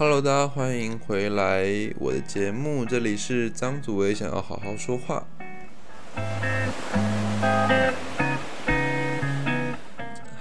[0.00, 1.66] Hello，大家欢迎回来
[1.98, 5.26] 我的节目，这里是张祖伟，想要好好说话。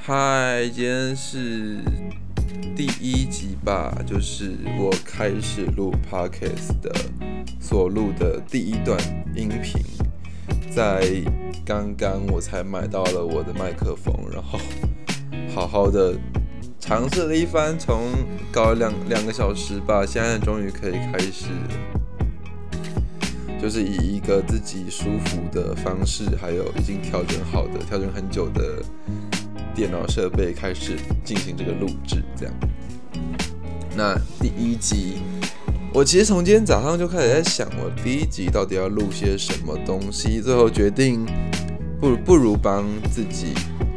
[0.04, 1.80] 嗨，今天是
[2.76, 6.94] 第一集吧，就是我开始录 Podcast 的
[7.60, 8.96] 所录的第一段
[9.36, 9.82] 音频，
[10.70, 11.02] 在
[11.66, 14.60] 刚刚我才买到了我的麦克风，然后
[15.52, 16.16] 好好的。
[16.88, 18.14] 尝试了一番，从
[18.50, 21.48] 搞了两两个小时吧，现在终于可以开始，
[23.62, 28.82] 就是以一个自己舒服的方式，还有已经调整好的、调整很久的
[29.76, 30.96] 电脑设备开始
[31.26, 32.24] 进行这个录制。
[32.38, 32.54] 这样，
[33.94, 35.18] 那第一集，
[35.94, 41.26] 我其实从今天早上就开始在想，我第一集到底要录些什么东西，最后决定
[42.00, 43.48] 不不如帮自己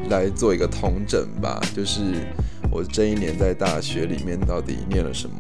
[0.09, 2.27] 来做一个统整吧，就是。
[2.71, 5.37] 我这一年在大学里面到底念了什么？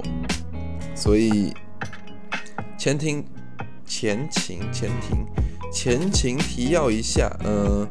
[0.94, 1.52] 所以
[2.76, 3.24] 前庭
[3.86, 5.26] 前情前庭
[5.72, 7.88] 前情提要一下，嗯，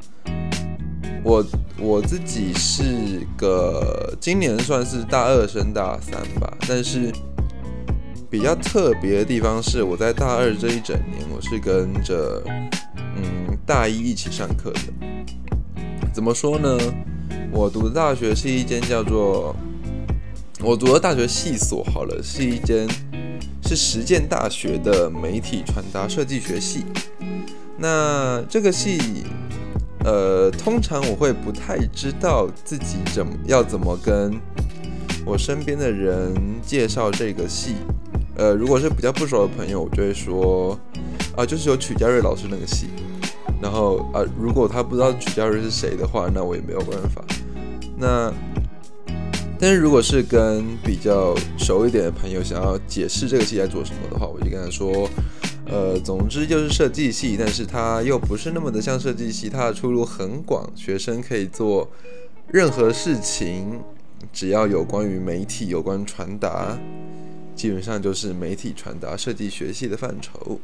[1.24, 1.46] 我
[1.78, 7.12] 我自己是个今年算是大二升大三吧，但是
[8.30, 12.44] 比较特别的地方是，我在大二这一整年，我是跟着
[13.16, 14.82] 嗯大一一起上课的。
[16.14, 16.78] 怎么说呢？
[17.52, 19.56] 我读的大学是一间叫做
[20.62, 22.88] 我读的大学系所，好了，是一间
[23.64, 26.86] 是实践大学的媒体传达设计学系。
[27.78, 29.24] 那这个系，
[30.04, 34.40] 呃，通常我会不太知道自己怎要怎么跟
[35.26, 36.34] 我身边的人
[36.66, 37.76] 介绍这个系。
[38.36, 40.78] 呃，如果是比较不熟的朋友，我就会说
[41.36, 42.88] 啊，就是有曲家瑞老师那个系。
[43.62, 47.22] 然后啊，如果他不知道曲家瑞是谁的话，那我也没有办法。
[47.98, 48.34] 那，
[49.60, 55.10] 但是如果是跟比较熟一点的朋友想要解释这个系在做什么的话，我就跟他说，
[55.66, 61.90] 呃，总之就是设计系，但是它又不是那么的像设计系，它的出路很广，学生可以做
[62.48, 63.82] 任何事情，
[64.32, 66.80] 只要有关于媒体、有关传达，
[67.56, 70.62] 基本上就是媒体传达设计学系的范畴，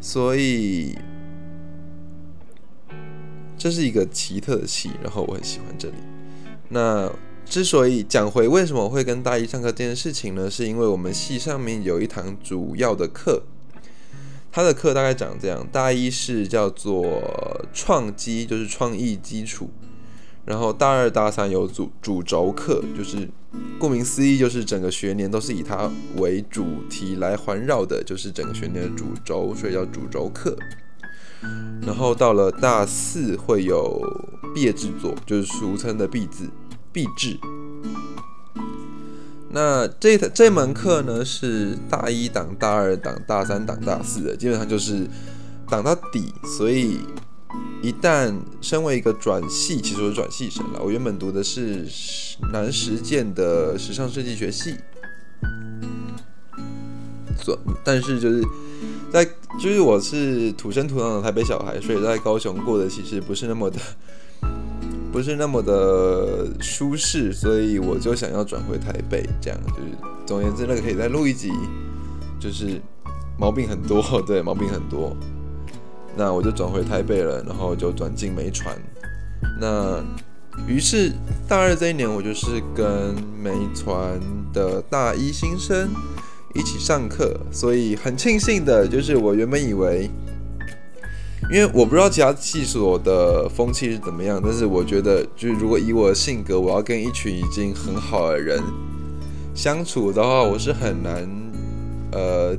[0.00, 0.96] 所以。
[3.56, 5.94] 这是一个奇特的系，然后我很喜欢这里。
[6.68, 7.10] 那
[7.44, 10.50] 之所以讲回为什么会跟大一上课这件事情呢？
[10.50, 13.42] 是因为我们系上面有一堂主要的课，
[14.50, 17.22] 它的课大概长这样：大一是叫做
[17.72, 19.66] 创基，就是创意基础；
[20.46, 23.28] 然后大二、大三有主主轴课，就是
[23.78, 30.56] 顾名思义，就是整个学年都是以它为主题来环绕的，就是整个学年的主轴，所以叫主轴课。
[31.86, 34.00] 然后到了大四会有
[34.54, 36.48] 毕业制作，就是俗称的毕制。
[36.92, 37.36] 毕制。
[39.50, 45.08] 那这这门课呢是大一档、大二档、大三档、大四的，基本上就是
[45.68, 46.32] 档到底。
[46.56, 47.00] 所以
[47.82, 50.80] 一旦身为一个转系，其实我是转系生了。
[50.82, 51.84] 我原本读的是
[52.52, 54.76] 南实践的时尚设计学系，
[57.40, 58.42] 所但是就是。
[59.12, 59.24] 在
[59.60, 63.78] 就是我是土生土长的台北小孩，所以在高雄过得其实不是那么的，
[65.12, 69.82] 不是那么的舒适，所以我就想要转回台北，这样就是
[70.26, 71.52] 总而言之，那个可以再录一集，
[72.40, 72.82] 就是
[73.38, 75.16] 毛病很多，对，毛病很多，
[76.16, 78.76] 那我就转回台北了，然后就转进美传，
[79.60, 80.02] 那
[80.66, 81.12] 于是
[81.46, 84.18] 大二这一年，我就是跟美传
[84.52, 85.88] 的大一新生。
[86.54, 90.08] 一起上课，所以很庆幸的就是，我原本以为，
[91.50, 98.62] 因为我不知道其他系所的风气是怎么样，但是我觉得，就是如果以我的性格，我要跟一群已经很好的人
[99.52, 101.28] 相处的话，我是很难
[102.12, 102.56] 呃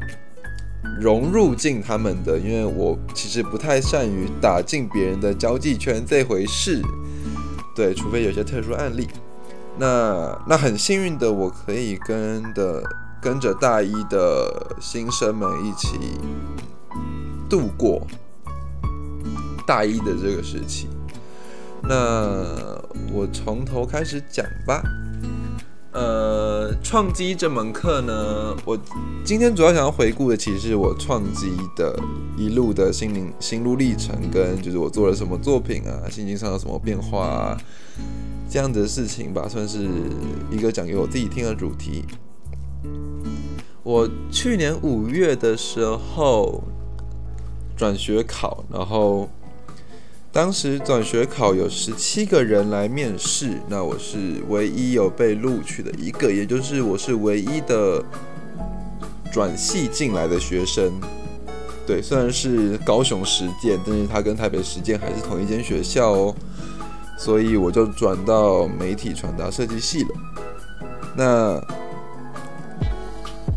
[0.99, 6.81] 融入进他们的，因为我其实不太善于打进别人的交际圈这回事，
[7.73, 9.07] 对，除非有些特殊案例。
[9.79, 12.83] 那那很幸运的，我可以跟的。
[13.25, 15.97] 跟着大一的新生们一起
[17.49, 18.05] 度过
[19.65, 20.87] 大一的这个时期。
[21.81, 22.45] 那
[23.11, 24.83] 我从头开始讲吧。
[25.91, 28.77] 呃，创机这门课呢，我
[29.23, 31.97] 今天主要想要回顾的，其实是我创机的
[32.37, 37.57] 一路的心灵心路历程，跟就是我做了什么作品啊，心情上有什么变化啊，
[38.47, 39.87] 这样的事情吧，算是
[40.51, 42.05] 一个讲给我自己听的主题。
[43.83, 46.63] 我去年五月的时候
[47.77, 49.29] 转学考，然后
[50.31, 58.03] 当时转学考有十七个人来面试，那我是唯一有被录取的一个，也就是我是唯一的
[59.31, 60.91] 转系进来的学生。
[61.85, 66.35] 对，虽然是高雄实践，但是他跟台北实践还是同一间学校哦，
[67.19, 70.09] 所以我就转到媒体传达设计系了。
[71.15, 71.61] 那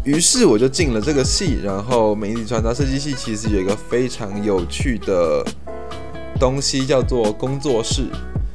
[0.08, 5.44] 于是我就进了这个系，然后媒体传达设计系其实有一个非常有趣的。
[6.40, 8.04] 东西叫做工作室，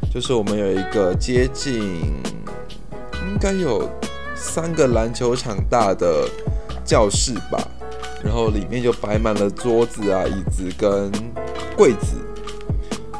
[0.09, 3.89] 就是我们有一个接近应该有
[4.33, 6.25] 三个篮球场大的
[6.85, 7.61] 教室吧，
[8.23, 11.11] 然后里面就摆满了桌子啊、椅子跟
[11.75, 12.15] 柜子，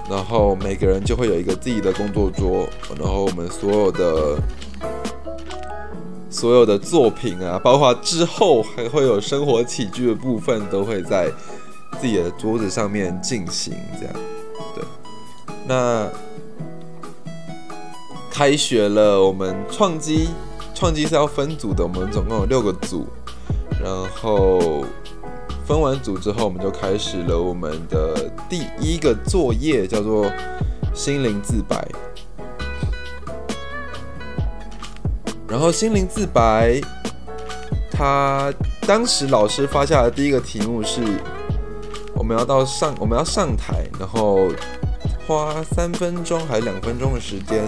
[0.09, 2.65] 然后每个人就会有一个自己的工作桌，
[2.97, 4.37] 然后我们所有的
[6.33, 11.31] 所有的作品啊，包括之后还会有生活起居的部分，都会在
[12.01, 14.13] 自己的桌子上面进行这样。
[14.73, 14.83] 对
[15.67, 16.09] 那
[18.31, 20.29] 开学了，我们创机
[20.73, 23.05] 创机是要分组的，我们总共有六个组，
[23.79, 24.83] 然后
[25.67, 30.25] 分完组之后，我们就开始了我们的第一个作业，叫做
[30.95, 31.87] 心灵自白。
[35.53, 36.81] 然后心灵自白，
[37.91, 38.51] 他
[38.87, 40.99] 当时老师发下的第一个题目是，
[42.15, 44.49] 我们要到上我们要上台，然后。
[45.25, 47.63] 花三分钟还是两分钟的时间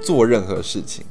[0.00, 1.04] 做任何事情，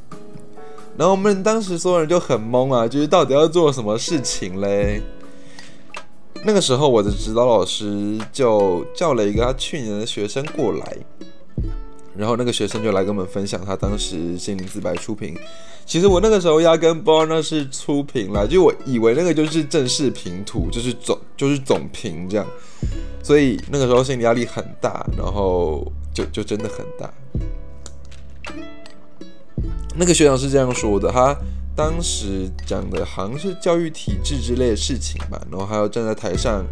[0.98, 5.02] 然后我们当时所有人就很懵啊，就是到底要做什么事情嘞？
[6.46, 10.98] 那个时候我的指导老师就叫了一个他去年的学生过来。
[12.16, 15.36] 然后那个学生就来跟我们分享他当时心灵自白出评。
[15.86, 22.46] 其实我那个时候压根不知道那是出评啦，就我以为那个就是正式评图，就是总就是总评这样。
[23.24, 27.12] 所以那个时候心理压力很大，然后就就真的很大。
[29.96, 31.36] 那个学长是这样说的，他
[31.76, 36.66] 当时讲的好像是教育体制之类的事情吧，然后还要站在台上，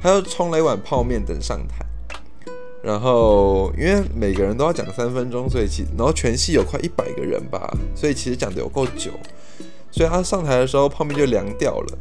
[0.00, 1.84] 还要冲了一碗泡面等上台。
[2.82, 9.10] 然后，因为每个人都要讲三分钟，所以其然后全系有快一百个人吧，所以其实讲的有够久。
[9.90, 11.98] 所以他上台的时候泡面就凉掉了。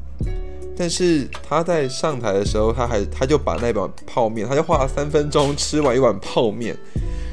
[0.77, 6.77] 但是他在上台的时候，他还他就把那碗泡面，他就花了三分钟吃完一碗泡面，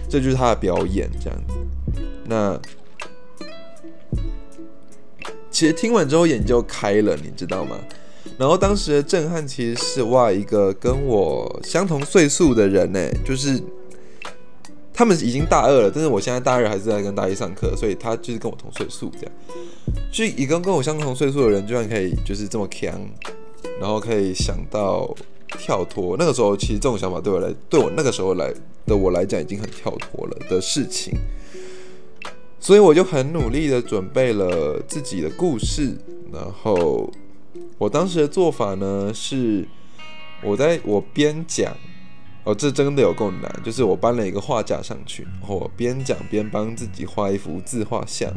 [0.08, 1.54] 这就是他的表演这样子。
[2.24, 2.60] 那
[5.48, 7.78] 其实听完之后眼就开了，你知道吗？
[8.38, 13.58] 然后当时的震撼其实是哇，一个跟我相同岁数的人呢，就是
[14.92, 19.32] 他们已经大二了，但是我现在大二还是在跟大一上课，所以他就是跟我同岁数这样。
[20.12, 22.92] 就一个跟我相同岁数的人，居然可以就是这么强，
[23.80, 25.14] 然后可以想到
[25.58, 26.16] 跳脱。
[26.18, 28.52] 那个时候其实这种想法对我来，对我那个时候来
[28.84, 31.14] 的我来讲已经很跳脱了的事情，
[32.60, 35.96] 所以我就很努力的准备了自己的故事，
[36.30, 37.10] 然后。
[37.78, 39.68] 我当时的做法呢，是
[40.42, 41.76] 我在我边讲，
[42.44, 48.32] 哦，这真的有够难，就是我搬了一个画架上去，然后我边讲边帮自己画一幅自画像，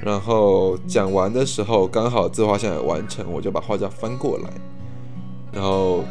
[0.00, 4.50] 然后讲完的时候刚好自画像也完成，我就把画架翻过来，
[5.52, 6.04] 然后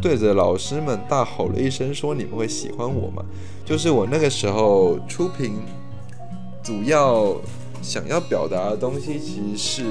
[0.00, 3.24] 对着老师们大吼了一声，说：“你们会喜欢我吗？”
[3.64, 5.54] 就是我那个时候出屏，
[6.64, 7.36] 主要。
[7.82, 9.84] 想要表达的东西其实是，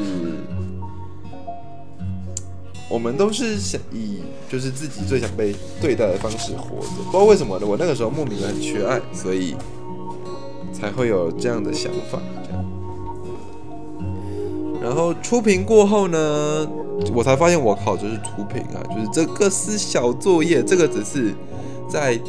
[2.89, 6.88] 我们都是想以就是自己最想被对待的方式活着。
[7.05, 7.67] 不知道为什么呢？
[7.67, 9.55] 我那个时候莫名的很缺爱，所以
[10.71, 12.17] 才会有这样的想法。
[14.81, 16.67] 然后出屏过后呢，
[17.13, 21.36] 我才发现我靠，就是出屏啊，就是这个是小作业，这个只是
[21.89, 22.19] 在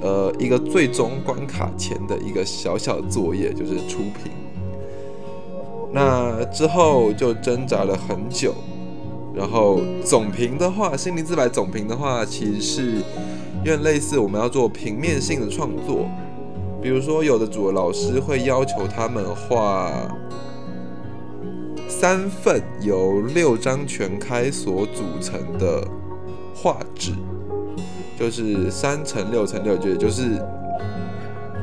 [0.00, 4.32] 呃一个最终关卡前的一个小小作业，就是出屏。
[5.96, 8.52] 那之后就挣扎了很久，
[9.32, 12.96] 然后总评的话，心灵自白总评的话，其实是
[13.58, 16.08] 有点类似我们要做平面性的创作，
[16.82, 19.88] 比如说有的组的老师会要求他们画
[21.88, 25.86] 三份由六张全开所组成的
[26.56, 27.12] 画纸，
[28.18, 30.42] 就是三乘六乘六，就就是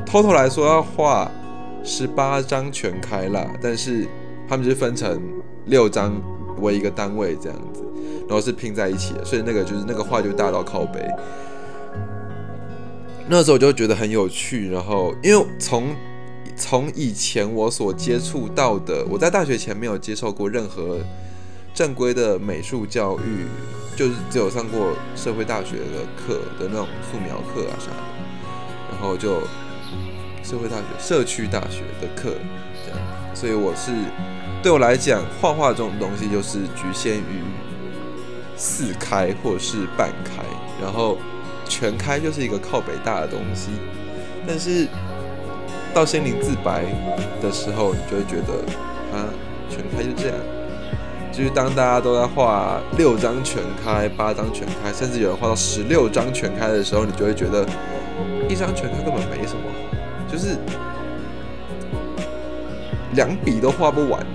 [0.06, 1.30] total 来说要画
[1.84, 4.08] 十八张全开啦，但是。
[4.48, 5.20] 他们就分成
[5.66, 6.14] 六张
[6.60, 7.82] 为一个单位这样子，
[8.28, 11.00] 然后是拼在一起的，所以那个就是那个画就大到靠背。
[13.28, 15.94] 那时候我就觉得很有趣，然后因为从
[16.56, 20.98] 从以前我所接触到的，我在大学前没有接受过任何
[21.72, 23.46] 正规的美术教育，
[23.96, 28.02] 就是只有上过社会大学的课的那种素描课啊啥的，
[28.90, 29.40] 然后就
[30.42, 32.34] 社会大学、社区大学的课，
[33.34, 33.92] 所以我是
[34.62, 37.42] 对我来讲，画画这种东西就是局限于
[38.56, 40.42] 四开或是半开，
[40.80, 41.18] 然后
[41.68, 43.70] 全开就是一个靠北大的东西，
[44.46, 44.86] 但是
[45.92, 46.84] 到心灵自白
[47.42, 48.54] 的时候，你就会觉得
[49.16, 49.28] 啊，
[49.68, 50.36] 全开就这样。
[51.32, 57.66] 就是当大家都在画六张全开、八张全开，甚至有人画到十六张全开的时候，你就会觉得
[58.50, 59.62] 一张全开根本没什么，
[60.30, 60.58] 就是
[63.14, 64.26] 两笔都画不完。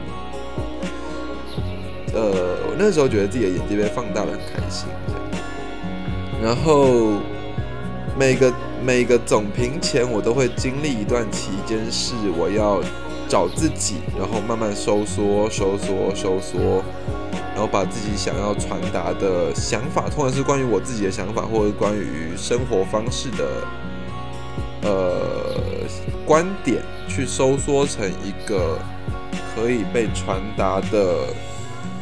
[2.14, 4.88] 呃，我那时候觉得自己的眼界被放大了，很开心。
[6.42, 7.20] 然后
[8.18, 8.54] 每个
[8.84, 12.82] 每个总评前，我都会经历一段期间，是我要。
[13.30, 16.82] 找自己，然后慢慢收缩、收缩、收缩，
[17.54, 23.68] 然后把自己想要传达的想法，通常是关于我自己的想法，或者关于生活方式的
[24.88, 25.86] 呃
[26.26, 28.80] 观点，去收缩成一个
[29.54, 31.28] 可以被传达的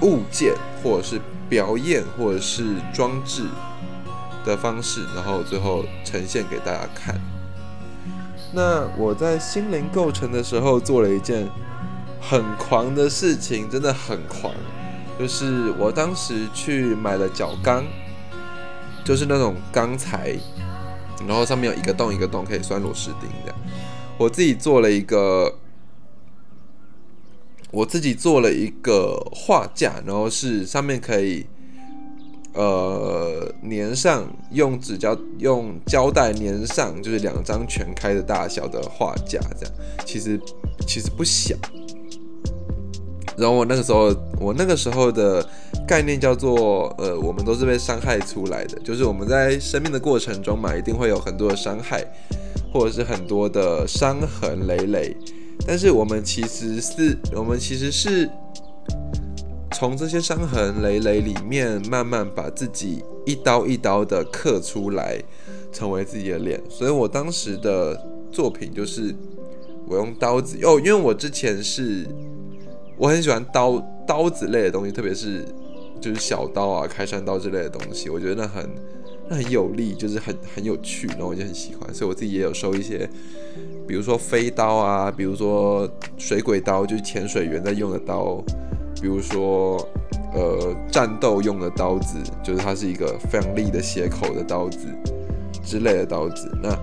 [0.02, 2.64] 物件，或者是表演，或者是
[2.94, 3.46] 装置
[4.46, 7.20] 的方式，然后最后呈现给大家看。
[8.54, 11.48] 那我在心灵构成的时候做了一件
[12.22, 14.54] 很狂的事情，真的很狂，
[15.20, 17.84] 就是我当时去买了角钢，
[19.04, 20.36] 就是那种钢材，
[21.28, 23.60] 然后上面有一个洞一个洞可以拴螺丝钉这样。
[24.18, 25.56] 我自己做了一个，
[27.72, 31.46] 我自己做了一个画架，然后是上面可以。
[32.58, 40.40] 呃，粘上用纸胶用胶带粘上，就是两张全开的大小的画架，这样其实
[40.88, 41.54] 其实不小。
[43.36, 45.46] 然后我那个时候，我那个时候的
[45.88, 52.04] 概念叫做，呃，我们都是被伤害出来的，就是我们在生命的过程中嘛，一定会有很多的伤害，
[52.74, 55.16] 或者是很多的伤痕累累，
[55.68, 58.30] 但是我们其实是，我们其实是。
[59.78, 65.22] 从这些伤痕累累里面，慢慢把自己一刀一刀的刻出来，
[65.74, 66.58] 成为自己的脸。
[66.70, 68.02] 所以我当时的
[68.32, 69.14] 作品就是
[69.86, 72.08] 我用刀子哦，因为我之前是
[72.96, 73.78] 我很喜欢刀
[74.08, 75.44] 刀子类的东西，特别是
[76.00, 78.70] 就是小刀啊、开山刀之类的东西，我觉得那很
[79.30, 81.94] 那很有力，就是很很有趣，然后我就很喜欢。
[81.94, 83.10] 所以我自己也有收一些，
[83.88, 88.44] 比如说飞刀啊，比如说水鬼刀，就是潜水员在用的刀。
[89.02, 89.78] 比如说，
[90.34, 94.88] 呃，战斗用的刀子，就是它是一个非常利的斜口的刀子
[95.64, 96.50] 之类的刀子。
[96.64, 96.76] 那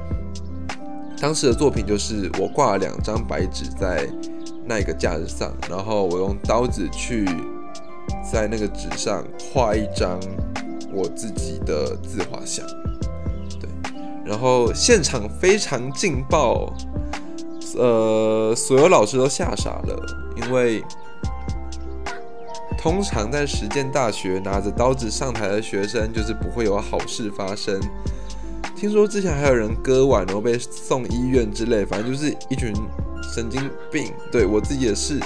[1.19, 4.07] 当时的作品就是我挂了两张白纸在
[4.67, 7.25] 那个架子上，然后我用刀子去
[8.33, 9.23] 在那个纸上
[9.53, 10.19] 画一张
[10.93, 12.65] 我自己的自画像。
[13.61, 13.69] 对，
[14.25, 16.73] 然后现场非常劲爆，
[17.77, 19.97] 呃，所有老师都吓傻了，
[20.43, 20.83] 因为。
[22.79, 27.81] 通常在实践大学拿着刀子上台的学生，就是不会有好事发生。
[28.75, 32.75] 听说之前还有人割腕然后被送医院之类，反正就是一群
[33.33, 34.13] 神经病。
[34.33, 35.21] 对我自己也是。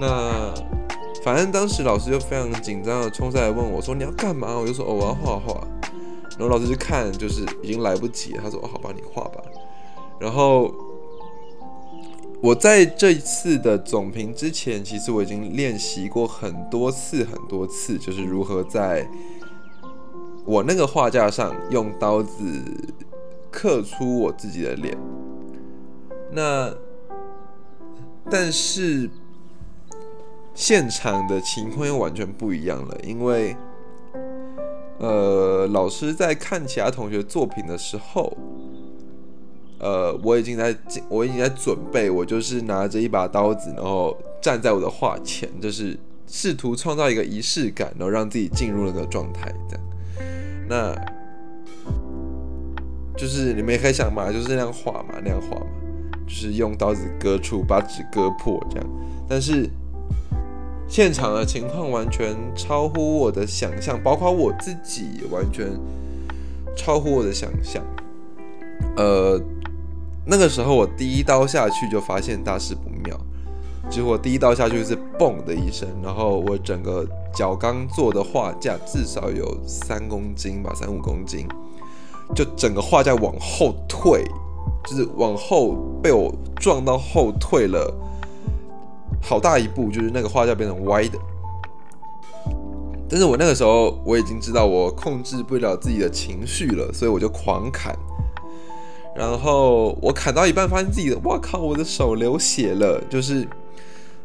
[0.00, 0.54] 那
[1.26, 5.60] 反正当时老师就非常紧张的冲上来问我说：“你要干嘛？”我就说：“哦，我要画画。”
[6.38, 9.42] 然后老师就看，就是已经来不及了，他说：“哦，好吧，你画吧。”
[10.20, 10.72] 然后。
[12.42, 19.08] 我在这一次的总评之前，其实我已经练习过很多次、很多次，就是如何在
[20.44, 22.62] 我那个画架上用刀子
[23.50, 24.96] 刻出我自己的脸。
[26.30, 26.72] 那
[28.30, 29.10] 但是
[30.56, 33.54] 现场的情况又完全不一样了，因为
[34.98, 38.36] 呃，老师在看其他同学作品的时候。
[39.78, 40.74] 呃，我已经在，
[41.10, 45.94] 我已经在准备，我就是拿着一把刀子，然后站在我的画前，就是
[46.26, 49.54] 试图创造一个仪式感，然后让自己进入那个状态。
[49.68, 49.84] 这样，
[50.66, 50.94] 那
[53.18, 55.66] 就是你们也可以想嘛，就是那样画嘛，那样画嘛，
[56.26, 58.86] 就是用刀子割出，把纸割破这样。
[59.28, 59.68] 但是
[60.88, 65.66] 现场的情况完全超乎我的想象，包括我自己完全
[66.76, 67.82] 超乎我的想象。
[68.96, 69.40] 呃。
[70.28, 73.16] 那个时候我第一刀下去就发现大事不妙，
[73.88, 81.46] 结果第一刀下去是嘣的一声，然后我整个脚刚做的画架至少有三公斤吧，三五公斤，
[82.34, 84.24] 就整个画架往后退，
[84.84, 87.94] 就是往后被我撞到后退了
[89.28, 91.18] 好大一步，就是那个画架变成歪的。
[93.08, 97.92] 但是我那个时候我已经知道我控制不了自己的情绪了，所以我就狂砍。
[99.16, 103.48] 然后我砍到一半，发现自己的，哇靠，我的手流血了，就是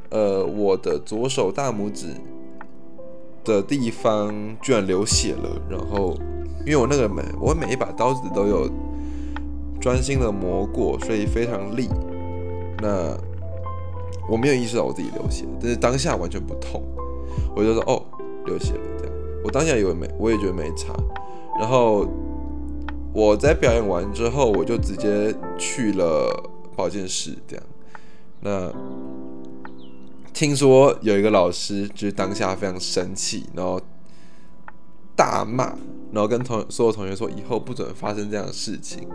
[0.10, 2.08] 呃我的左手大拇指
[3.44, 4.32] 的地方
[4.62, 5.50] 居然流血了。
[5.68, 6.16] 然后
[6.60, 8.70] 因为我那个每我每一把刀子都有
[9.80, 11.90] 专心的磨过，所以非常利。
[12.80, 13.18] 那
[14.30, 16.82] 我没有意识到我自己流血，但是当下完全不痛，
[17.56, 18.04] 我就说哦
[18.46, 19.14] 流血了这样。
[19.44, 20.94] 我当下以为没，我也觉得没差。
[21.60, 22.08] 然后
[23.14, 27.66] 我在表演完之后，我就直接去了保健室这样。
[28.42, 28.72] 那
[30.34, 33.80] 听说有一个老师就是当下非常生气，然后
[35.16, 35.66] 大骂，
[36.12, 39.08] 然后跟同所有同学说以后不准发生这样的事情。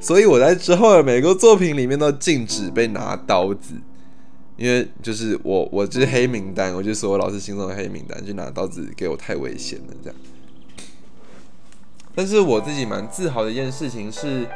[0.00, 3.74] 所以我在之后的每个作品里面都禁止被拿刀子，
[4.56, 10.18] 因为就是我我就是黑名单，我就所有老师心中的黑名单，就拿刀子给我太危险了这样。
[12.14, 14.46] 但是我自己蛮自豪的一件事情是，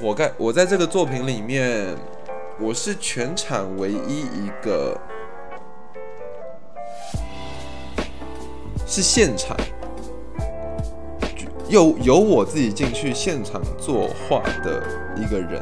[0.00, 1.96] 我在我在这个作品里面，
[2.60, 5.00] 我是全场唯一一个
[8.84, 9.56] 是现场。
[11.68, 14.84] 有有我自己进去现场作画的
[15.16, 15.60] 一个人，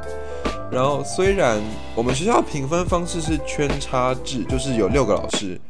[0.71, 1.61] 然后虽然
[1.95, 5.61] 我们学校评分方式是圈叉制，就是有六个老师，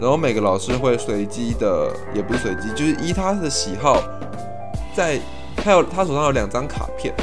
[0.00, 4.02] 然后每个老师会随机的，也不是随机，就是依他的喜好，
[4.94, 5.20] 在
[5.56, 7.14] 他有他手上有两张卡片，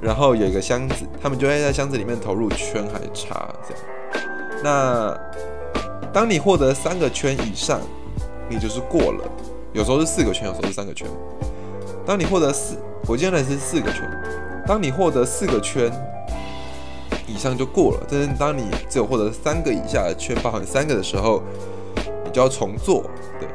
[0.00, 3.84] 然后有一个箱子，他们就会在箱子里面投入圈还是叉这样。
[4.64, 5.16] 那
[6.12, 7.80] 当你获得三个圈以上，
[8.48, 9.24] 你就是过了，
[9.72, 11.06] 有时候是四个圈，有时候是三个圈。
[12.04, 12.76] 当你获得四，
[13.06, 14.02] 我记得是四个圈。
[14.66, 15.92] 当你获得四个圈
[17.28, 21.42] 以上就过了，但是当你只有获得三个以下的圈，包含三个的时候，
[22.24, 23.04] 你就要重做。
[23.38, 23.48] 对。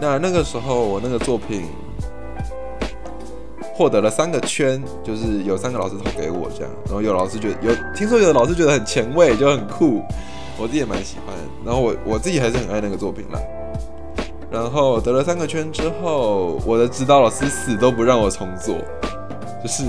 [0.00, 1.64] 那那个时候我那个作品
[3.72, 10.02] 获得了三个圈，就是有三个老师投给我这样，然后有老师觉得有，听说有的老师觉得很前卫，就很酷，
[10.58, 11.34] 我自己也蛮喜欢。
[11.64, 13.40] 然后我我自己还是很爱那个作品啦。
[14.50, 18.76] 然后得了三个圈之后，我的指导老师死都不让我重做，
[19.62, 19.84] 就是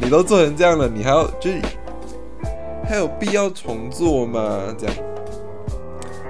[0.00, 1.60] 你都做成这样了，你还要就是
[2.88, 4.74] 还有必要重做吗？
[4.78, 4.96] 这样，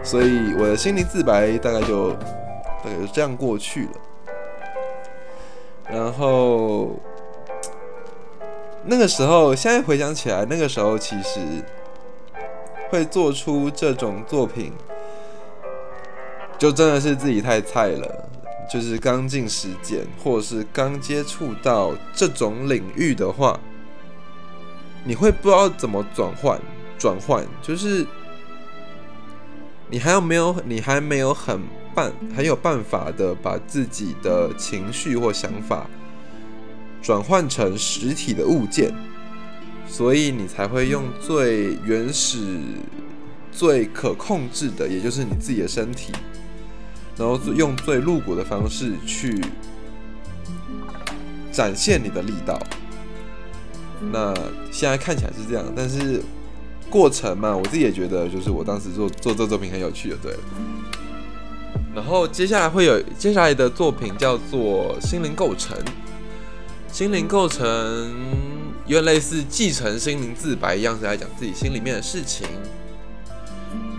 [0.02, 3.90] 所以我的心灵自白大概就大概就这样过去了。
[5.88, 6.90] 然后
[8.85, 11.40] 那个时候，现在回想起来，那个时候其实
[12.90, 14.72] 会做出这种作品。
[16.59, 18.28] 就真的是自己太菜了，
[18.72, 23.59] 就是刚进实践，或者是刚接触到这种领域的话，
[25.04, 26.61] 你会不知道怎么转换，
[26.96, 28.06] 转换就是
[29.88, 31.61] 你还有没有，你还没有很
[31.96, 35.90] 办很有办法的把自己的情绪或想法
[37.02, 38.94] 转换成实体的物件，
[39.88, 42.61] 所以你才会用最原始、
[43.50, 46.12] 最可控制的，也就是你自己的身体。
[47.20, 49.38] 然后用最露骨的方式去
[51.52, 52.59] 展现你的力道。
[54.11, 54.35] 那
[54.72, 56.22] 现在看起来是这样，但是
[56.88, 60.38] 过程嘛，我自己也觉得，就是我当时做做这作品很有趣的，对了。
[61.94, 65.76] 然后接下来会有接下来的作品叫做《心灵构成》，
[66.90, 67.66] 《心灵构成》
[68.87, 72.46] 有点类似继承心灵自白一样，是在讲自己心里面的事情。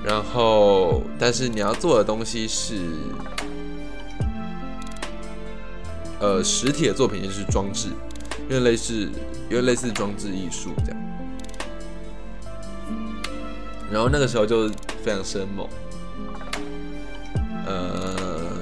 [0.03, 2.75] 然后，但是你要做的东西是，
[6.19, 7.89] 呃，实体的作品就是装置，
[8.49, 9.09] 因为类似，
[9.49, 11.01] 因为类似装置艺术这样。
[13.91, 14.69] 然后那个时候就
[15.03, 15.67] 非常生猛，
[17.67, 18.57] 呃，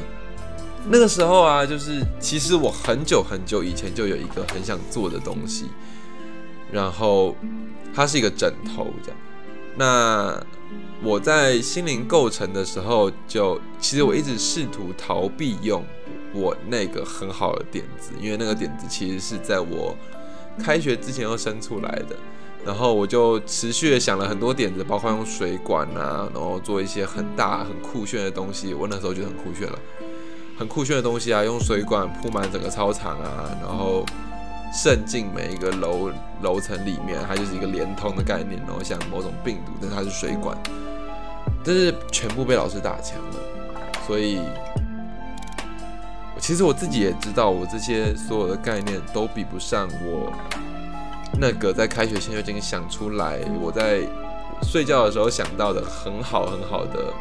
[0.90, 5.68] 那个时候啊，就是其实我很久很久以前就有一个很想做的东西，
[6.72, 7.36] 然后
[7.94, 9.18] 它是一个枕头这样，
[9.80, 10.44] 那。
[11.02, 15.82] 我在心灵构成的时候，就其实我一直试图逃避用
[16.34, 19.96] 我那个很好的点子，因为那个点子其实是在我
[20.62, 22.18] 开学之前又生出来的。
[22.66, 28.74] 然后我就持续的想了很多点子，包括用水管啊，然后做一些很大很酷炫的东西。
[28.74, 29.80] 我那时候觉得很酷炫了，
[30.58, 34.06] 很酷炫的东西啊，用水管铺满整个操场啊，然后
[34.72, 40.58] 渗进每一个楼楼层里面，它就是一个连通的概念，然后像某种病毒，但是它是水管。
[41.64, 43.36] 但是全部被老师打墙了，
[44.08, 44.40] 所以，
[46.40, 50.32] 其实我自己也知道，我这些所有的概念都比不上我
[51.38, 54.02] 那个在开学前就已经想出来，我在
[54.64, 57.14] 睡觉的时候想到的很好很好的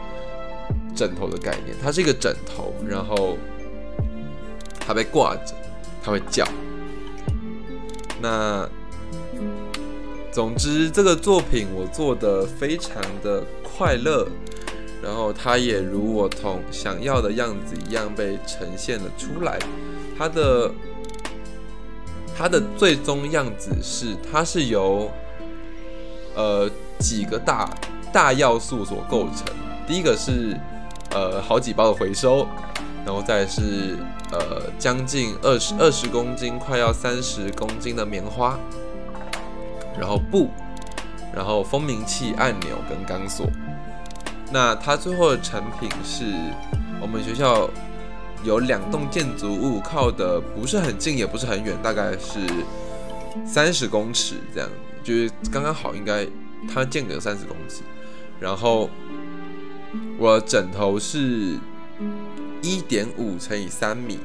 [0.95, 3.37] 枕头的概念，它是一个枕头，然后
[4.79, 5.53] 它被挂着，
[6.03, 6.47] 它会叫。
[8.21, 8.69] 那
[10.31, 14.29] 总之，这个作品我做的非常的快乐，
[15.03, 19.59] 然后它也如我同想要的样子一样被呈现了出来。
[20.17, 20.71] 它的
[22.37, 25.11] 它的最终样子是，它是由
[26.35, 27.69] 呃几个大
[28.13, 29.47] 大要素所构成。
[29.87, 30.57] 第一个是
[31.11, 32.47] 呃好几包的回收，
[33.05, 33.97] 然后再是
[34.33, 38.59] 呃将近二十二十公斤，快要三十公斤的棉花。
[39.99, 40.49] 然后布，
[41.35, 43.47] 然后蜂鸣器、按钮跟钢索。
[44.53, 46.25] 那它最后的成品是
[47.01, 47.69] 我们学校
[48.45, 52.39] 有两栋建筑物，靠的不是很近，也不是很远，大概是
[53.45, 54.71] 三十公尺这样，
[55.03, 56.25] 就是刚刚好，应该
[56.73, 57.83] 它间隔三十公尺。
[58.39, 58.89] 然后
[60.17, 61.59] 我枕头是
[62.63, 64.19] 一点五乘以三米，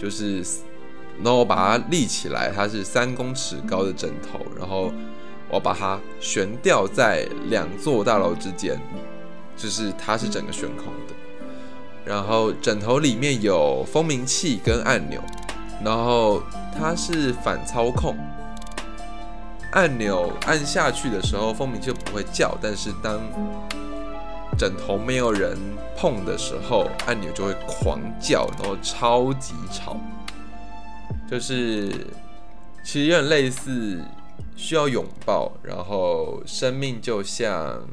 [0.00, 0.44] 就是。
[1.22, 4.92] 然后我把它立起来，它是三公尺高的枕头，然后
[5.48, 8.76] 我把它悬吊在两座大楼之间，
[9.56, 11.14] 就是它是整个悬空的。
[12.04, 15.22] 然后枕头里面有蜂鸣器跟按钮，
[15.84, 16.42] 然后
[16.76, 18.16] 它是反操控，
[19.70, 23.20] 按钮按下去的时候蜂鸣就不会叫，但是当
[24.56, 25.58] 枕头没有人
[25.96, 30.00] 碰的时候，按钮就会狂叫，然后超级吵。
[31.30, 31.90] 就是，
[32.84, 34.00] 其实有点类似
[34.56, 37.86] 需要拥抱，然后生命就像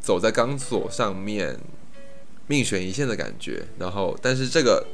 [0.00, 1.58] 走在钢索上面，
[2.46, 3.66] 命悬一线的感觉。
[3.78, 4.86] 然后，但是这个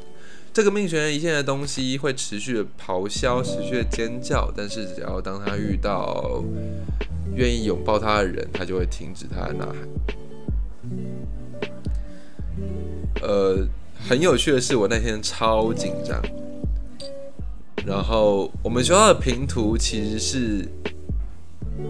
[0.52, 4.52] 这个命悬一线的东西会持续的咆哮，持续的尖叫。
[4.56, 6.44] 但是，只要当他遇到
[7.34, 9.78] 愿意拥抱他的人，他就会停止他的呐喊。
[13.22, 13.66] 呃。
[14.04, 16.20] 很有趣的是，我那天超紧张。
[17.86, 20.68] 然后我们学校的评图其实是，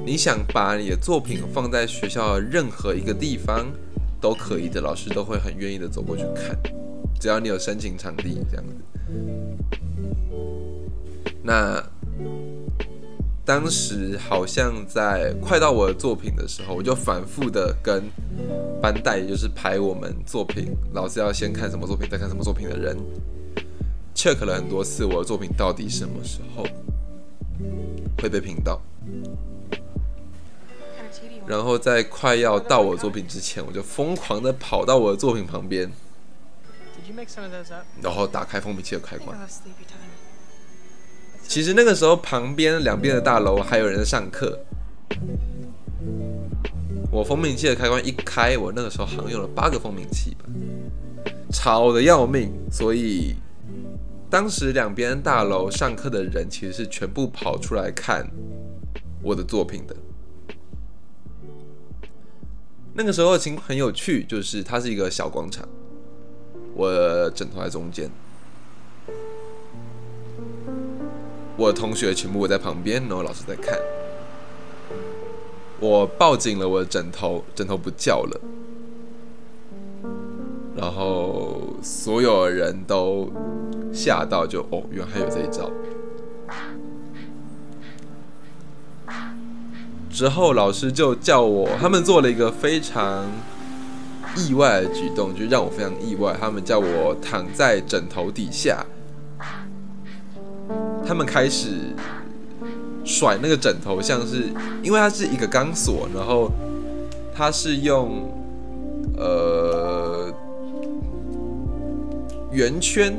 [0.04, 3.66] 你想把你的作品放在学校的任何一个地方
[4.20, 6.54] 都可以的，老师都会很愿意的走过去看，
[7.22, 8.74] 只要你有申请场地这样子。
[11.40, 11.80] 那。
[13.44, 18.04] 当时好像在快到我的作品的时候，我就反复的跟
[18.80, 22.96] 班代，也就是排我们作品，老师要先看什么作品，再看什么作品的人
[24.14, 26.64] ，check 了很多次我的作品到底什么时候
[28.20, 28.80] 会被评到。
[31.44, 35.90] 然后在快要到我作品之前，我就疯狂的跑到我的作品旁边，
[38.02, 39.38] 然后打开封闭器的开关。
[41.46, 44.58] 其实那个时候，旁边两边的大楼还有人在上课。
[47.10, 50.46] 我蜂鸣器的开关一开，我那个时候好像用了八个蜂鸣器吧，
[51.52, 52.50] 吵得要命。
[52.70, 53.34] 所以
[54.30, 58.26] 当时两边大楼上课的人其实是全部跑出来看
[59.22, 59.94] 我的作品的。
[62.94, 65.68] 那个时候情况很有趣，就是它是一个小广场，
[66.74, 68.10] 我枕头在中间。
[71.56, 73.78] 我的同学全部在旁边，然后老师在看。
[75.78, 78.40] 我抱紧了我的枕头，枕头不叫了。
[80.74, 83.30] 然后所有人都
[83.92, 85.70] 吓到，就哦，原来还有这一招。
[90.10, 93.26] 之后老师就叫我，他们做了一个非常
[94.36, 96.34] 意外的举动，就让我非常意外。
[96.40, 98.84] 他们叫我躺在枕头底下。
[101.04, 101.94] 他们开始
[103.04, 104.44] 甩那个枕头，像是
[104.82, 106.50] 因为它是一个钢索，然后
[107.34, 108.32] 它是用
[109.16, 110.32] 呃
[112.52, 113.12] 圆圈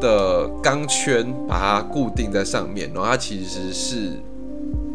[0.00, 4.12] 的钢圈把它固定在上面，然后它其实是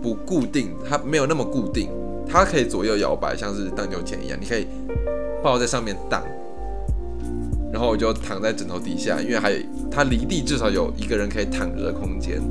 [0.01, 1.89] 不固定，它没有那么固定，
[2.27, 4.67] 它可以左右摇摆，像是荡秋千一样，你可以
[5.43, 6.23] 抱在上面荡。
[7.71, 9.57] 然后我就躺在枕头底下，因为还有
[9.89, 12.41] 它离地至少有一个人可以躺着的空间。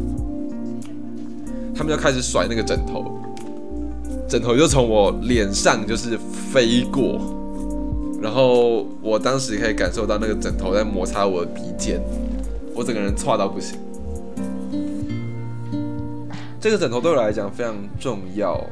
[1.74, 3.18] 他们就开始甩那个枕头，
[4.28, 6.18] 枕头就从我脸上就是
[6.52, 7.18] 飞过，
[8.20, 11.98] 然后我当时可以感受到那个枕头在摩擦我的鼻尖，
[12.74, 13.78] 我整个人差到不行。
[16.60, 18.62] 这个枕头对我来讲非常重要，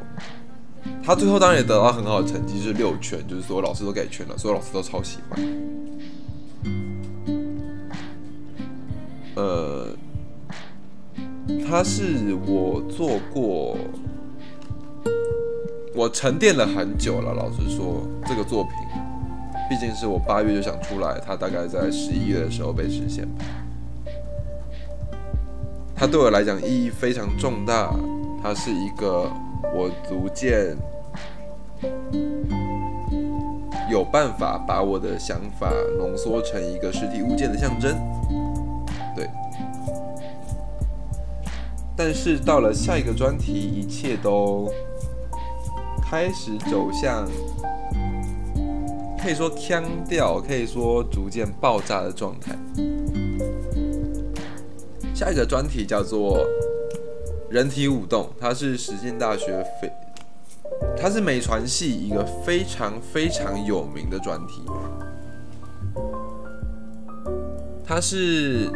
[1.09, 5.41] 他最后当然也得到很好的成绩，是六圈，就是所有老师都给圈了，所有老师都超喜欢。
[9.35, 9.89] 呃，
[11.67, 13.79] 它是我做过，
[15.95, 17.33] 我沉淀了很久了。
[17.33, 18.73] 老实说，这个作品
[19.71, 23.27] 毕竟是我八月就想出来，它大概在十一月的时候被实现。
[25.97, 27.97] 它对我来讲意义非常重大，
[28.43, 29.33] 它是一个
[29.75, 30.77] 我逐渐
[33.91, 37.97] 有办法把我的想法浓缩成一个实体物件的象征。
[39.17, 39.29] 对。
[41.97, 44.71] 但是到了下一个专题，一切都
[46.03, 47.27] 开始走向，
[49.21, 52.57] 可以说腔调，可以说逐渐爆炸的状态。
[55.13, 56.47] 下一个专题叫做
[57.51, 59.91] 人体舞动，它是实践大学非，
[60.97, 64.63] 它是美传系一个非常非常有名的专题，
[67.85, 68.71] 它是。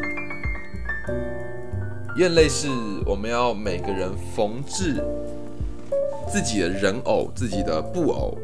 [2.14, 2.68] 院类似
[3.06, 5.02] 我们要每个人缝制
[6.28, 8.36] 自己的人偶、自己的布偶，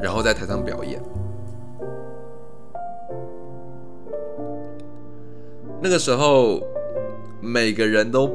[0.00, 1.00] 然后在台上表演。
[5.80, 6.60] 那个时候，
[7.40, 8.28] 每个人都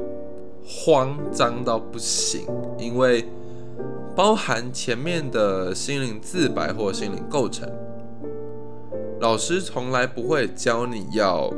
[0.68, 2.46] 慌张到不行，
[2.78, 3.26] 因为
[4.16, 7.70] 包含前面的心灵自白或心灵构成，
[9.22, 11.50] 老师从来不会教你要。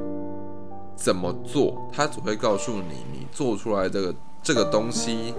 [0.95, 1.89] 怎么做？
[1.93, 5.33] 他只会告诉你，你做出来这个这个东西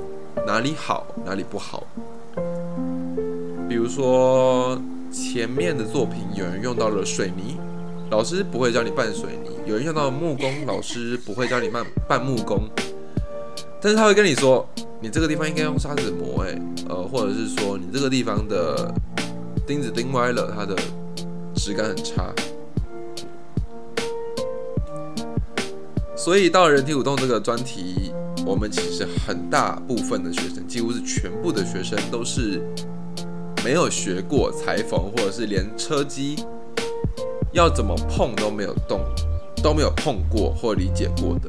[0.47, 1.85] 哪里好，哪里不好。
[3.69, 4.81] 比如说
[5.13, 7.59] 前面的作品，有人用到了水泥，
[8.11, 12.67] 老师不会教你拌水泥；有人用到了木工，老师不会教你拌拌木工。
[13.83, 14.69] 但是他会跟你说，
[15.01, 18.93] 你这个地方应该用砂纸磨，哎，呃，或者是说你这个地方的
[19.67, 20.77] 钉子钉歪了，它的
[21.55, 22.31] 质感很差。
[26.15, 28.13] 所以到人体舞动这个专题，
[28.45, 32.61] 我们其实很大部分的学生，几乎是全部的学生都是
[33.65, 36.37] 没有学过裁缝，或者是连车机
[37.53, 39.01] 要怎么碰都没有动，
[39.63, 41.49] 都没有碰过或理解过的。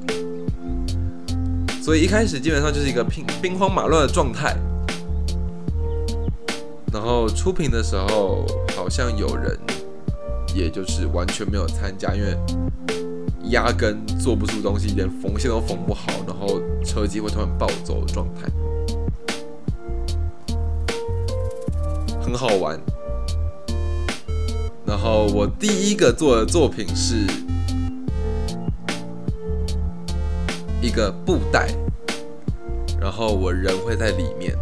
[1.81, 4.55] 所以一开始基本上就是一个兵兵荒马乱的状态。
[6.93, 9.57] 然后出品的时候，好像有人
[10.55, 12.37] 也就是完全没有参加，因为。
[13.45, 18.47] 压根做不出东西，连缝线都缝不好，然后车机会突然暴走的状态，
[22.21, 22.79] 很好玩。
[24.85, 27.25] 然后我第一个做的作品是
[30.81, 31.69] 一个布袋，
[32.99, 34.57] 然后我人会在里面，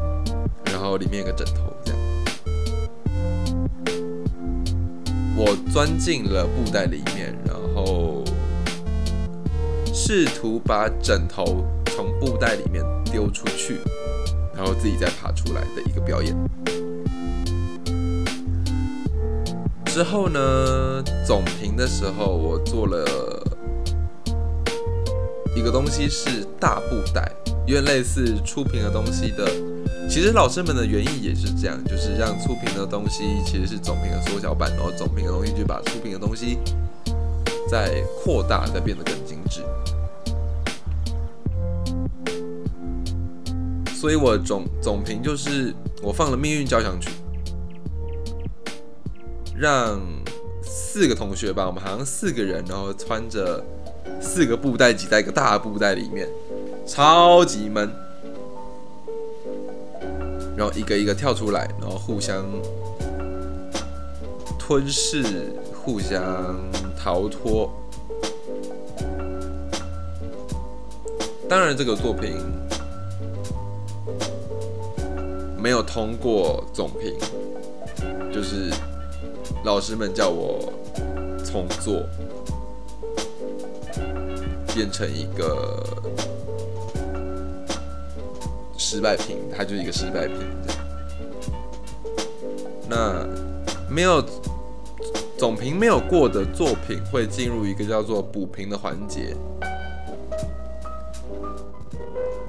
[0.65, 1.99] 然后里面有个枕头，这样。
[5.37, 8.23] 我钻进了布袋里面，然后。
[9.91, 13.77] 试图把枕头从布袋里面丢出去，
[14.55, 16.35] 然后自己再爬出来的一个表演。
[19.85, 23.38] 之后呢，总评的时候我做了
[25.59, 27.29] 一个东西是大布袋，
[27.67, 29.45] 因为类似出品的东西的。
[30.09, 36.57] 其实老师们的原意也是这样，就是让出品的东西其实是总评的缩小版，然后总评的东西就把出品的东西
[37.69, 39.61] 再扩大，再变得更精致。
[43.93, 47.09] 所以我总总评就是我放了命运交响曲，
[49.57, 49.99] 让
[50.63, 53.61] 四个同学吧，我们好像四个人，然后穿着
[54.21, 56.27] 四个布袋挤在一个大布袋里面，
[56.85, 57.89] 超级闷，
[60.55, 62.45] 然后一个一个跳出来，然后互相
[64.57, 65.23] 吞噬，
[65.73, 66.55] 互相
[66.97, 67.71] 逃脱。
[71.47, 72.37] 当然，这个作品。
[75.61, 77.13] 没有通过总评，
[78.33, 78.71] 就是
[79.65, 80.71] 老师们叫我
[81.43, 82.01] 重做，
[84.79, 85.83] 变成一个
[88.77, 90.37] 失败品，它就是一个失败品。
[92.87, 93.27] 那
[93.89, 94.23] 没有
[95.37, 99.35] 总评没有过的作品，会进入一个叫做补评的环节。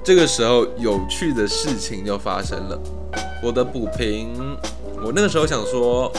[0.01, 2.79] 这个时候，有趣的事情就发生了。
[3.43, 4.57] 我的补评，
[5.03, 6.09] 我那个时候想说，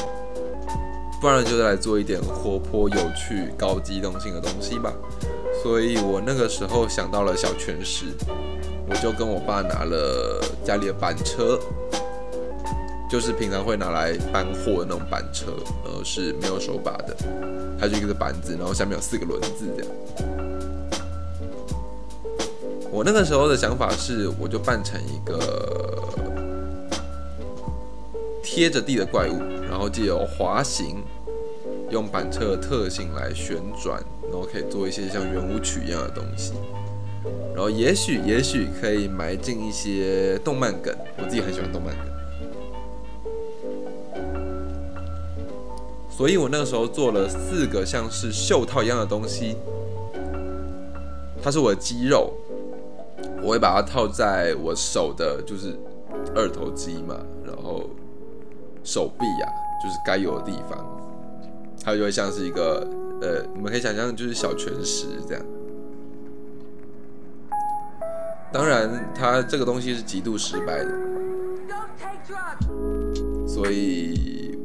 [1.22, 4.92] 不然就来做一点活泼、有趣、高机动性的东西吧。
[5.62, 8.06] 所以我那个时候想到了小拳师，
[8.88, 11.58] 我就跟我爸拿了家里的板车，
[13.08, 15.52] 就是平常会拿来搬货的那种板车，
[15.84, 17.16] 呃，是没有手把的，
[17.78, 19.92] 它就一个板子，然后下面有四个轮子这样。
[22.90, 25.98] 我那个时候的想法是，我就扮成一个。
[28.44, 31.02] 贴着地的怪物，然后借由滑行，
[31.88, 34.02] 用板车的特性来旋转，
[34.42, 36.52] 我可以做一些像圆舞曲一样的东西。
[37.54, 42.04] 然后也许也许可以埋进一些动漫梗，我自己很喜欢动漫梗，
[46.10, 49.56] 所以我那个时候做了四个像是袖套一样的东西，
[51.40, 52.32] 它是我的肌肉，
[53.40, 55.78] 我会把它套在我手的，就是
[56.34, 57.88] 二头肌嘛，然后
[58.82, 59.48] 手臂呀，
[59.80, 60.84] 就是该有的地方，
[61.84, 62.84] 它就会像是一个
[63.22, 65.42] 呃，你们可以想象就是小拳石这样。
[68.52, 70.90] 当然，它这个东西是极度失败的，
[73.46, 74.58] 所以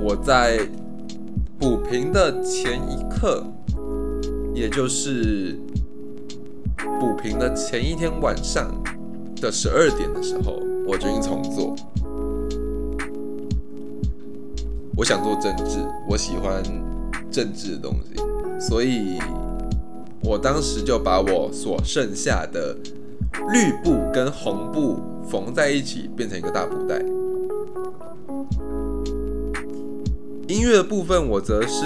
[0.00, 0.68] 我在
[1.58, 3.44] 补平的前一刻，
[4.52, 5.56] 也就是
[7.00, 8.68] 补平的前一天晚上
[9.40, 11.76] 的十二点的时候，我决定重做。
[15.02, 16.62] 我想做政治，我喜欢
[17.28, 18.22] 政治的东西，
[18.64, 19.18] 所以。
[20.22, 22.76] 我当时就把我所剩下的
[23.50, 27.00] 绿布跟红布缝在一起，变成一个大布袋。
[30.46, 31.84] 音乐的部分，我则是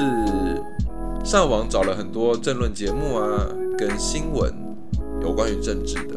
[1.24, 3.48] 上网找了很多政论节目啊，
[3.78, 4.52] 跟新闻
[5.22, 6.14] 有关于政治的，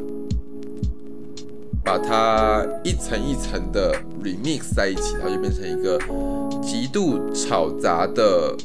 [1.81, 5.97] 把它一层一层的 remix 在一起，它就变成一个
[6.69, 8.55] 极度吵杂的。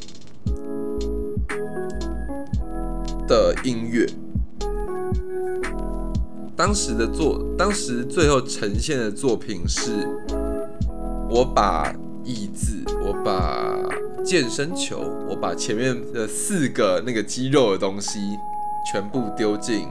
[3.27, 4.05] 的音乐，
[6.55, 10.07] 当时的作，当时最后呈现的作品是，
[11.27, 11.91] 我把
[12.23, 13.75] 椅子，我把
[14.23, 18.19] 健身球，我把前面的四个那个肌肉的东西
[18.91, 19.87] 全部丢进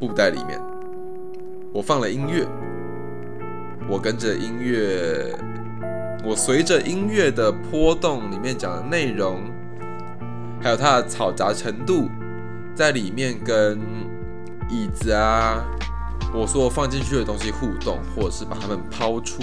[0.00, 0.60] 布袋里面，
[1.72, 2.44] 我放了音乐，
[3.88, 5.38] 我跟着音乐，
[6.24, 9.42] 我随着音乐的波动里面讲的内容。
[10.60, 12.10] 还有它的嘈杂程度，
[12.74, 13.78] 在里面跟
[14.68, 15.64] 椅子啊，
[16.34, 19.40] 我说放进去的东西互动，或者是把它们抛出，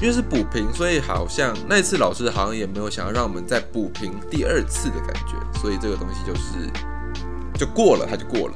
[0.00, 6.66] 因为是补平，所以好像那次老师好像也没有想要让我们再补平第二次的感觉，所以这个东西就是
[7.52, 8.54] 就过了，它就过了。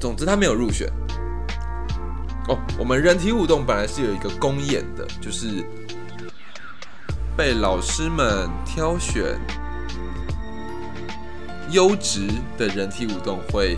[0.00, 0.92] 总之，它没有入选。
[2.48, 5.64] 哦，我们人体舞动本来是有一个公演的，就是。
[7.38, 9.38] 被老师们挑选
[11.70, 13.76] 优质的人体舞动会，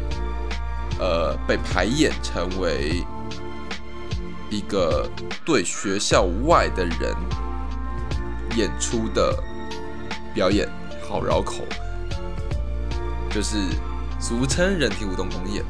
[1.01, 3.05] 呃，被排演成为
[4.49, 5.11] 一个
[5.45, 7.13] 对学校外的人
[8.55, 9.37] 演出的
[10.33, 10.69] 表演，
[11.09, 11.65] 好绕口，
[13.29, 13.59] 就是
[14.21, 15.65] 俗称人体舞动公演。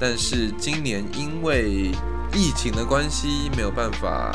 [0.00, 1.92] 但是今年因为
[2.34, 4.34] 疫情的关系，没有办法。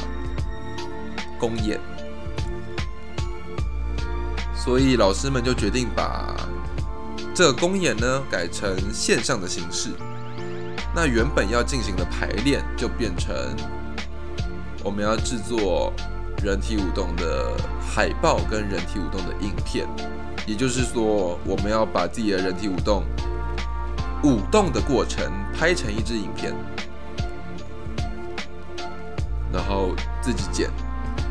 [1.38, 1.78] 公演，
[4.56, 6.34] 所以老师们就决定把
[7.36, 9.89] 这个公演呢改成线上的形式。
[10.95, 13.36] 那原本要进行的排练就变成
[14.82, 15.91] 我们要制作
[16.41, 17.51] 人体舞动的
[17.82, 19.86] 海报跟人体舞动的影片，
[20.47, 23.04] 也就是说，我们要把自己的人体舞动
[24.23, 26.54] 舞动的过程拍成一支影片，
[29.54, 30.69] 然后自己剪。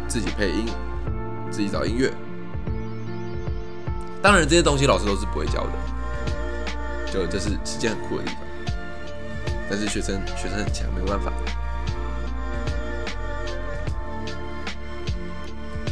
[0.07, 0.69] 自己配音，
[1.51, 2.13] 自己找音乐。
[4.23, 5.73] 当然，这些东西老师都是不会教的，
[7.13, 8.39] 就这是是件很酷的地方。
[9.69, 11.33] 但是学生学生很强，没有办法。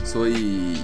[0.04, 0.82] 所以，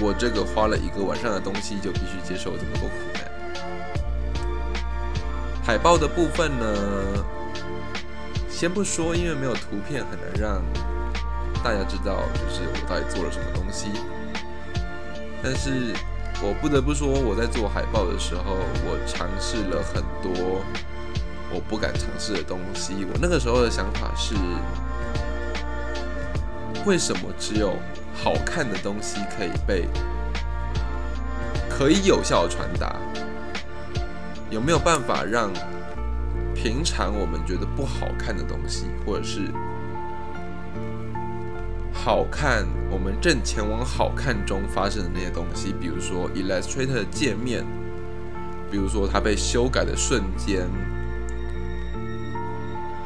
[0.00, 3.11] 我这个花了一个晚上的东西，就必须接受这么多苦。
[5.72, 6.66] 海报的部分呢？
[8.50, 10.62] 先不说，因为没有图片，很难让
[11.64, 13.88] 大家知道，就是我到底做了什么东西。
[15.42, 15.94] 但是
[16.42, 20.62] 我不得不说，我在做海报的时候，我尝试了很多
[21.50, 23.06] 我不敢尝试的东西。
[23.10, 24.34] 我那个时候的想法是：
[26.84, 27.78] 为什么只有
[28.22, 29.88] 好看的东西可以被
[31.70, 32.94] 可以有效传达？
[34.52, 35.50] 有没有办法让？
[36.54, 39.50] 平常我们觉得不好看的东西，或者是
[41.90, 47.64] 好看，我们正前往好看中发生的那些东西，比如说 Illustrator 的界面，
[48.70, 50.68] 比如说它被修改的瞬间，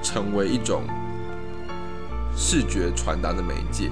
[0.02, 0.82] 成为一种
[2.36, 3.88] 视觉传达的媒介。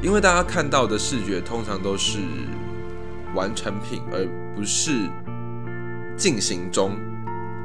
[0.00, 2.18] 因为大家看到的视觉通常都是
[3.34, 5.10] 完成品，而不是
[6.16, 6.96] 进行中，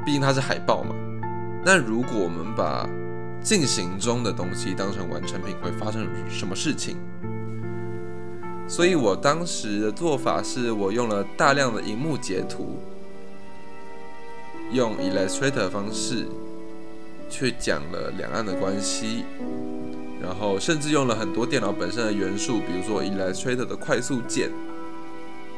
[0.04, 0.94] 毕竟它是海报嘛。
[1.64, 2.88] 那如果我们把
[3.42, 6.96] 进行中的东西当成完成品，会发生什么事情？
[8.68, 12.78] 所以我当时的做法是我用了大量的荧幕截图，
[14.72, 16.26] 用 Illustrator 方式
[17.28, 19.24] 去讲了两岸的关系，
[20.22, 24.50] 然后甚至用了很多电脑本身的元素，比如说 Illustrator 的快速键，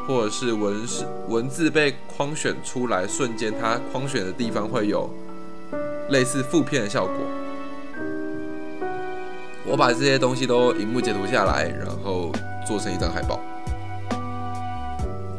[0.07, 5.09] 或者是文是文字被框选出来，瞬间它框选的地方会有
[6.11, 7.15] 类似负片的效果。
[9.65, 12.33] 我把这些东西都荧幕截图下来，然后
[12.67, 13.41] 做成一张海报，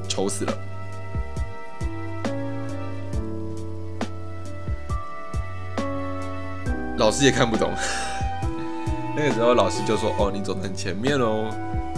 [0.07, 0.53] 丑死了。
[6.97, 7.69] 老师也看不懂，
[9.17, 11.49] 那个时候老师就说：“哦，你走得很前面哦。”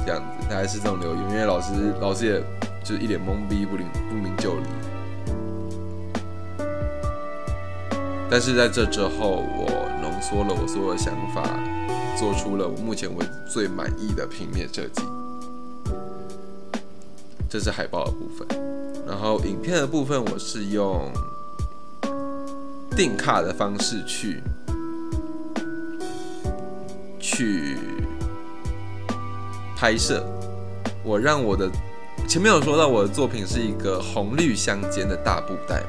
[0.05, 2.43] 这样子，大概是这种留言，因为老师老师也
[2.83, 4.67] 就一脸懵逼，不灵不明就里。
[8.29, 9.67] 但是在这之后，我
[10.01, 11.43] 浓缩了我所有的想法。
[12.17, 15.03] 做出了我目前为止最满意的平面设计，
[17.49, 18.47] 这是海报的部分。
[19.05, 21.11] 然后影片的部分，我是用
[22.95, 24.41] 定卡的方式去
[27.19, 27.77] 去
[29.85, 30.25] 拍摄。
[31.03, 31.69] 我让我的
[32.27, 35.83] 前面有说到我的作品是一个红绿相间的大布袋，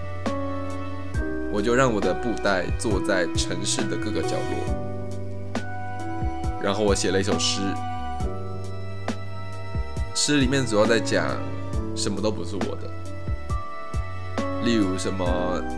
[1.51, 5.73] 我就让我的布袋坐在城市的各个角落。
[6.63, 7.63] 然后我写了一首诗，
[10.15, 11.25] 诗里面主要在讲
[11.97, 12.91] 什么都不是我的，
[14.63, 15.27] 例如什么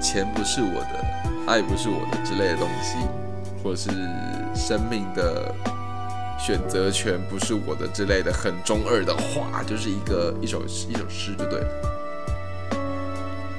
[0.02, 1.04] 钱不是我的，
[1.46, 2.98] 爱不是我的之类的东西，
[3.62, 3.90] 或是
[4.56, 5.54] 生命的
[6.39, 11.68] 选择权不是我的之类的很中二的话，就是一个一首一首诗就对了。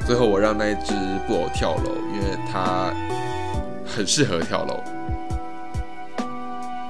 [0.07, 0.93] 最后我让那一只
[1.27, 2.91] 布偶跳楼，因为它
[3.85, 4.81] 很适合跳楼。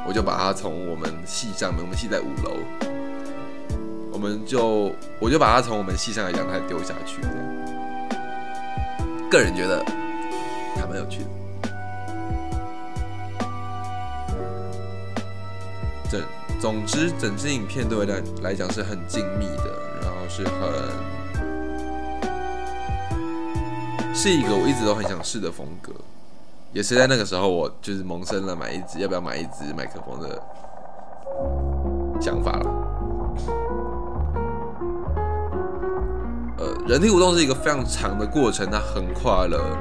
[0.07, 2.55] 我就把它从我们系上面，我们系在五楼，
[4.11, 7.21] 我们就我就把它从我们系上的阳台丢下去，
[9.29, 9.83] 个人觉得
[10.77, 11.38] 还蛮有趣的。
[16.09, 16.21] 整
[16.59, 20.59] 总之，整支影片对我来来讲是很静谧的，然后是很
[24.13, 25.93] 是一个我一直都很想试的风格。
[26.71, 30.39] 也是在那个时候，我就是萌生了买一支要不要买一支麦克风的
[32.21, 32.69] 想法了。
[36.57, 39.77] 呃，人体舞动是一个非常长的过程，它横跨了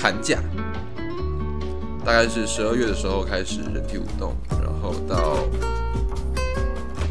[0.00, 0.38] 寒假，
[2.04, 4.32] 大概是十二月的时候开始人体舞动，
[4.84, 5.38] 后到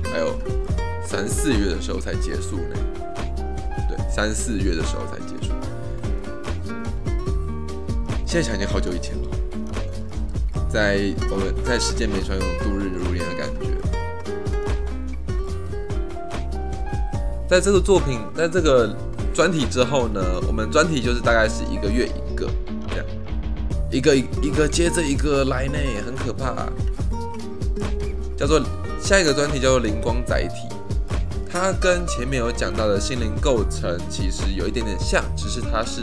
[0.04, 0.36] 还有
[1.04, 2.76] 三四月的时候才结束呢。
[3.90, 5.52] 对，三四月的时候才结束。
[8.26, 9.28] 现在想起好久以前了，
[10.70, 13.68] 在我们在时间没穿用度日如年的感觉，
[17.48, 18.96] 在这个作品，在这个
[19.34, 22.50] 专题之后呢，我们专题就是大概是一个月一个
[22.90, 23.06] 这样，
[23.92, 26.68] 一个一个接着一个来呢，很可怕。
[28.44, 28.62] 叫做
[29.02, 30.68] 下一个专题叫做灵光载体，
[31.50, 36.02] 它跟前面有讲到的心灵构成其实有一点点像，只是它是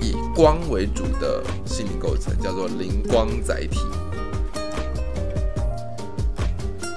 [0.00, 0.14] 以。
[0.34, 3.80] 光为主的心灵构成叫做灵光载体。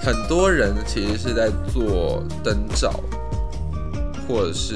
[0.02, 3.02] 很多人其实是在做灯罩，
[4.28, 4.76] 或者是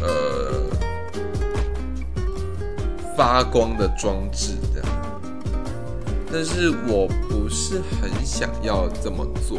[0.00, 0.62] 呃
[3.16, 4.52] 发光的装置，
[6.38, 9.56] 但是我不是很想要这么做，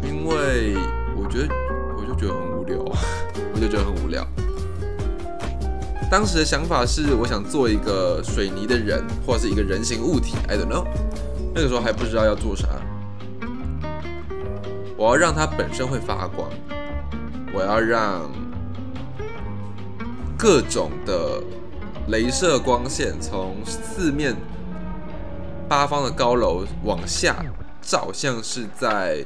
[0.00, 0.76] 因为
[1.16, 1.52] 我觉得
[1.98, 2.78] 我就觉得很无聊，
[3.52, 4.24] 我就觉得很无聊。
[6.08, 10.86] 当时的想法是，我想做一个水泥的人，或者是一个人形物体，I don't know。
[11.52, 12.68] 那个时候还不知道要做啥。
[14.96, 16.48] 我要让它本身会发光，
[17.52, 18.30] 我要让
[20.38, 21.42] 各种的
[22.08, 24.36] 镭射光线从四面
[25.72, 27.42] 八方的高楼往下
[27.80, 29.24] 照，像是在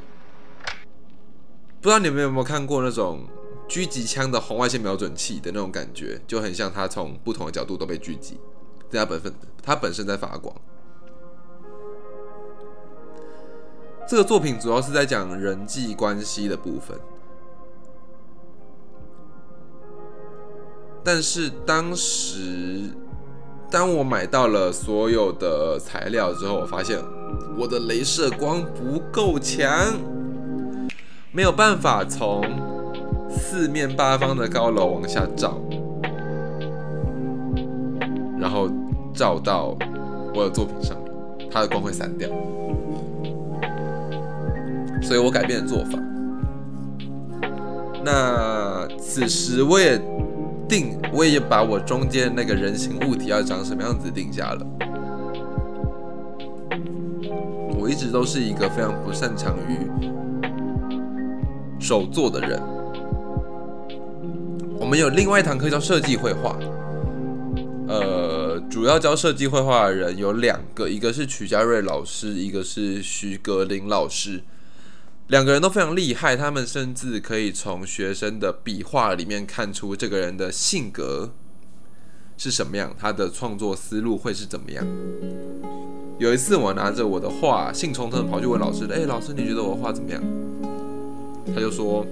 [1.80, 3.26] 不知道你们有没有看过那种。
[3.68, 8.38] 狙击枪的红外线瞄准器的那种感觉，就很像它从不同的角度都被狙击，
[8.92, 10.54] 它本分它本身在发光。
[14.06, 16.96] 这个作品主要是在讲人际关系的部分，
[21.02, 22.92] 但是当时
[23.70, 26.98] 当我买到了所有的材料之后，我发现
[27.58, 29.68] 我的镭射光不够强。
[31.32, 32.42] 没有办法从
[33.28, 35.60] 四面八方的高楼往下照，
[38.38, 38.70] 然后
[39.12, 39.76] 照到
[40.34, 40.96] 我的作品上，
[41.50, 42.26] 它的光会散掉。
[45.02, 45.98] 所以我改变了做法。
[48.02, 50.00] 那此时我也
[50.68, 54.66] 定，我也把我中间那个人形物体要长什么样子定下了。
[57.78, 59.88] 我一直都是一个非常不擅长于
[61.78, 62.60] 手作的人。
[64.78, 66.58] 我们有另外一堂课叫设计绘画，
[67.88, 74.42] 呃，主要教设计绘画的人有两个，一个是曲家瑞老师，一个是徐格林老师。
[75.28, 81.32] 两个人都非常厉害，他们甚至可以从学生的笔画里面看出这个人的性格
[82.36, 84.86] 是什么样，他的创作思路会是怎么样。
[86.20, 90.22] 有一次，我拿着我的画，兴冲冲的跑去问老师：“哎，老师，你觉得我的画怎么样？”
[91.52, 92.06] 他就说：“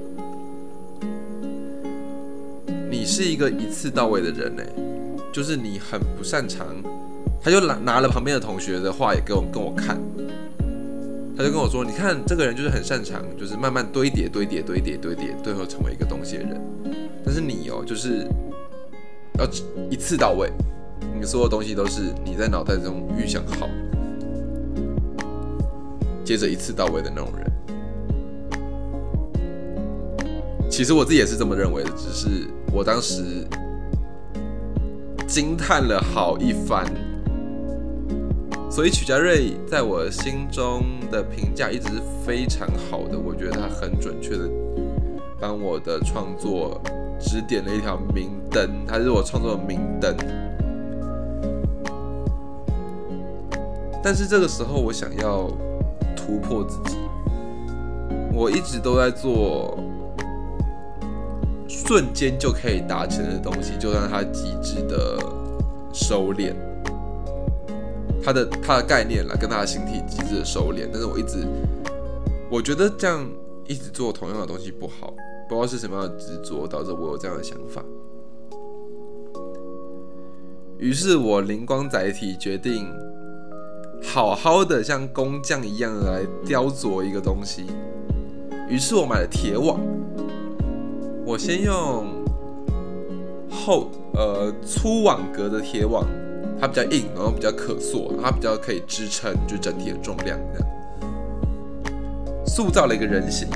[2.91, 4.65] 你是一个一次到位的人，呢，
[5.33, 6.67] 就是你很不擅长。”
[7.41, 10.01] 他就拿拿了旁边的同学的画也给我跟我看。
[11.37, 16.61] 他就跟我说：“你看，这个人就是很擅长，就是慢慢堆叠、堆叠、堆叠、堆叠，最后成为一个东西的人。
[17.25, 18.25] 但是你哦，就是
[19.39, 19.45] 要
[19.91, 20.49] 一次到位，
[21.19, 23.69] 你所有东西都是你在脑袋中预想好，
[26.25, 27.53] 接着一次到位的那种人。
[30.71, 33.45] 其实我自己也是这么认为的，只是我当时
[35.27, 36.87] 惊叹了好一番。”
[38.75, 44.51] 所以曲家瑞在我心中的评价一直是非常好的，我觉得他很准确的
[45.41, 46.81] 帮我的创作
[47.21, 50.17] 指点了一条明灯，他是我创作的明灯。
[54.03, 55.49] 但是这个时候我想要
[56.17, 56.97] 突破自己，
[58.33, 59.79] 我一直都在做
[61.69, 65.17] 瞬间就可以达成的东西，就让它极致的
[65.93, 66.53] 收敛。
[68.25, 71.47] 他的他的概念了，跟他的形体机制的收敛，但是我一直
[72.51, 73.29] 我觉得这样
[73.67, 75.13] 一直做同样的东西不好，
[75.49, 77.85] 不知道是什么样的执着导致我有这样的想法。
[80.79, 82.87] 于是我灵光载体，决定
[84.03, 87.67] 好好的像工匠一样来雕琢一个东西。
[88.69, 89.79] 于是我买了铁网，
[91.27, 92.07] 我先用
[93.51, 96.07] 厚呃粗网格的铁网。
[96.61, 100.69] 它比较硬，然后比较可塑，它比较可以支撑就整体的重量，这样
[102.47, 103.49] 塑造了一个人形。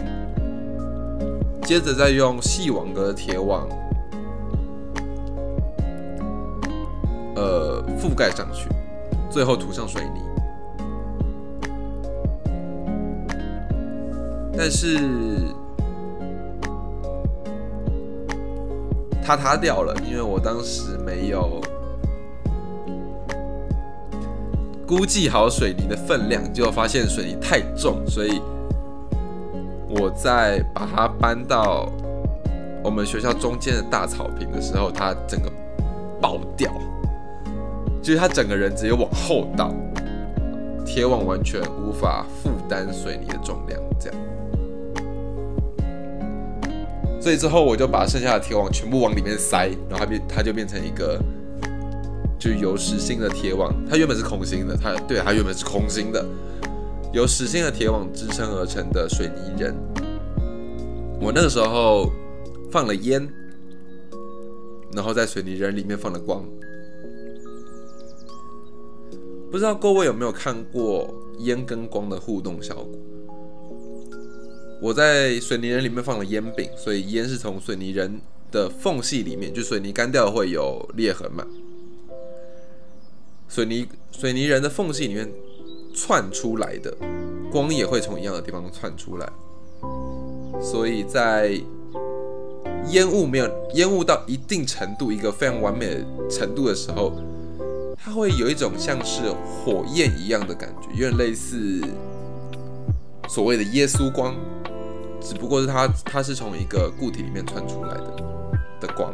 [1.63, 3.69] 接着再用细网格的铁网，
[7.37, 8.69] 呃，覆盖上去，
[9.31, 10.21] 最后涂上水泥。
[14.57, 14.99] 但是
[19.23, 21.61] 它塌掉了，因为我当时没有。
[24.89, 28.41] 估计好水泥的分量，结果发现水泥太重，所以
[29.87, 31.87] 我在把它搬到
[32.83, 35.53] 我们学校中间的大草坪的时候，它整个
[36.23, 36.73] 爆掉，
[38.03, 39.75] 就是它整个人直接往后倒，
[40.87, 44.19] 铁网完全无法负担水泥的重量，这样。
[47.21, 51.21] 所以之后我就把剩下的铁网全部往里面塞，然后它变，它就变成一个。
[52.39, 56.25] 就由实心的铁网，它原本是空心的，它对它原本是空心的，
[57.13, 59.75] 由实心的铁网支撑而成的水泥人。
[61.21, 62.13] 我那个时候
[62.71, 63.29] 放了烟，
[64.93, 66.45] 然后在水泥人里面放了光。
[69.51, 72.89] 不知道各位有没有看过烟跟光的互动效果？
[74.81, 78.21] 我在水泥人里面放了烟饼，所以烟是从水泥人
[78.53, 81.45] 的缝隙里面，就水泥干掉会有裂痕嘛。
[83.49, 85.29] 水泥水泥人的缝隙里面
[85.95, 86.95] 窜出来的
[87.51, 89.29] 光也会从一样的地方窜出来，
[90.61, 91.59] 所以在
[92.91, 97.13] 烟雾没有烟雾到一定程度、一个非常完美的程度的时候，
[97.97, 101.81] 它会有一种像是火焰一样的感觉，有点类似
[103.29, 104.35] 所谓的耶稣光，
[105.21, 108.17] 只不过是它它是从一个固体里面窜出来的
[108.81, 109.13] 的光。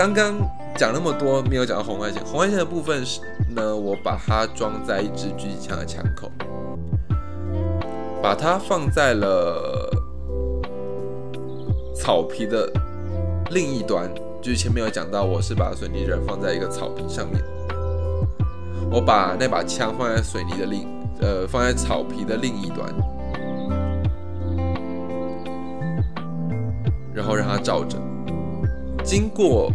[0.00, 0.34] 刚刚
[0.78, 2.24] 讲那么多，没有讲到红外线。
[2.24, 3.20] 红外线的部分是
[3.54, 6.32] 呢，我把它装在一支狙击枪的枪口，
[8.22, 9.90] 把它放在了
[11.94, 12.66] 草皮的
[13.50, 14.10] 另一端。
[14.40, 17.44] 就是前面有讲到，我是把水泥人放在一个草坪上面，
[18.90, 20.88] 我把那把枪放在水泥的另
[21.20, 22.88] 呃放在草皮的另一端，
[27.12, 27.98] 然后让它照着，
[29.04, 29.70] 经过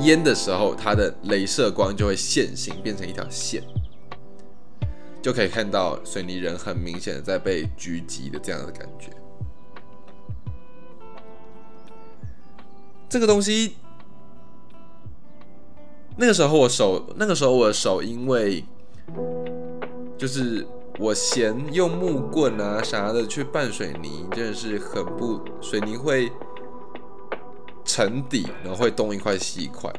[0.00, 3.62] 烟的时候，它的镭射光就会现形，变成一条线，
[5.20, 9.10] 就可以看到水泥人很明显的在被狙击的这样的感觉。
[13.08, 13.76] 这个东西，
[16.16, 18.62] 那个时候我手，那个时候我的手因为
[20.18, 20.66] 就是
[20.98, 26.30] 我嫌用木棍啊啥的去拌水泥，真的是很不水泥会
[27.88, 29.90] 沉底，然后会东一块西一块，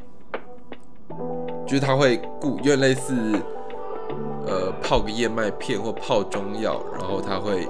[1.66, 3.12] 就是它会固，有点类似
[4.46, 7.68] 呃泡个燕麦片或泡中药，然后它会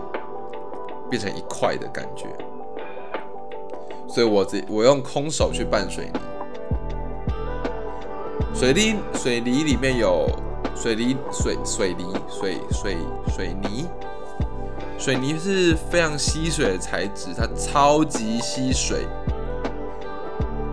[1.09, 2.27] 变成一块的感觉。
[4.07, 6.21] 所以我这我用空手去拌水泥，
[8.55, 10.29] 水泥水泥里面有
[10.77, 12.97] 水泥水水泥水水
[13.29, 13.87] 水泥，
[14.99, 19.07] 水泥是非常吸水的材质，它超级吸水，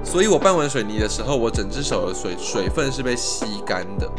[0.10, 4.10] 所以我拌完水泥的时候，我整只手的水水分是被吸干的，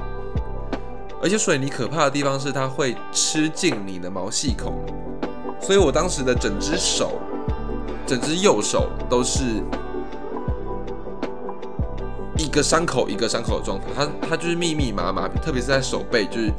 [1.23, 4.75] 而且水泥可怕的地方是它会吃进你的毛细孔，
[5.59, 7.19] 所以我当时的整只手。
[8.07, 9.43] 整只右手都是
[12.39, 16.53] 一个伤口一个伤口的状态，它它就是密密麻麻，特别是在手背，就是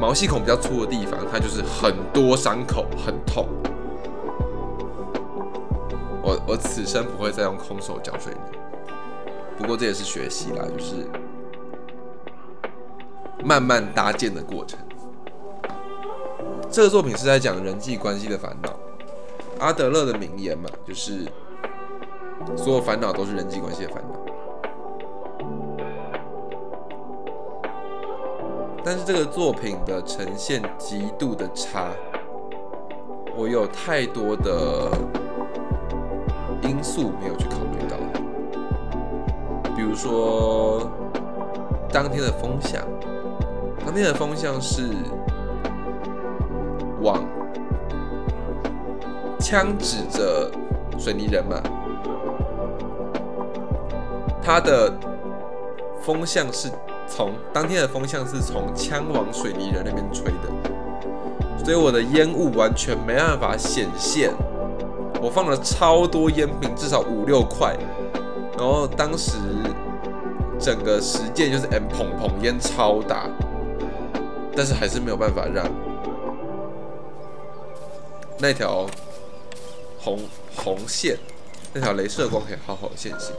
[0.00, 3.46] 毛细孔比较粗的地方，它就是很多伤口，很痛。
[6.30, 8.58] 我我此生不会再用空手搅水泥，
[9.58, 10.94] 不过这也是学习啦，就是
[13.44, 14.78] 慢慢搭建的过程。
[16.70, 18.70] 这个作品是在讲人际关系的烦恼。
[19.58, 21.26] 阿德勒的名言嘛，就是
[22.56, 24.20] 所有烦恼都是人际关系的烦恼。
[28.84, 31.90] 但是这个作品的呈现极度的差，
[33.36, 34.88] 我有太多的
[36.62, 37.96] 因素没有去考虑到。
[39.74, 40.90] 比如说
[41.92, 42.82] 当天的风向，
[43.84, 44.90] 当天的风向是
[47.02, 47.24] 往。
[49.42, 50.50] 枪指着
[50.98, 51.56] 水泥人嘛，
[54.42, 54.92] 他的
[56.02, 56.70] 风向是
[57.06, 64.30] 从当天的风向是从枪往水泥人那边吹的，所以我的烟雾完全没办法显现。
[65.20, 67.76] 我放了超多烟饼，至少五六块，
[68.56, 69.36] 然后当时
[70.58, 73.28] 整个实践就是 M 砰砰烟超大，
[74.56, 75.66] 但是还是没有办法让
[78.38, 78.86] 那条。
[80.02, 80.18] 红
[80.56, 81.18] 红线，
[81.74, 83.34] 那条镭射光可以好好现形。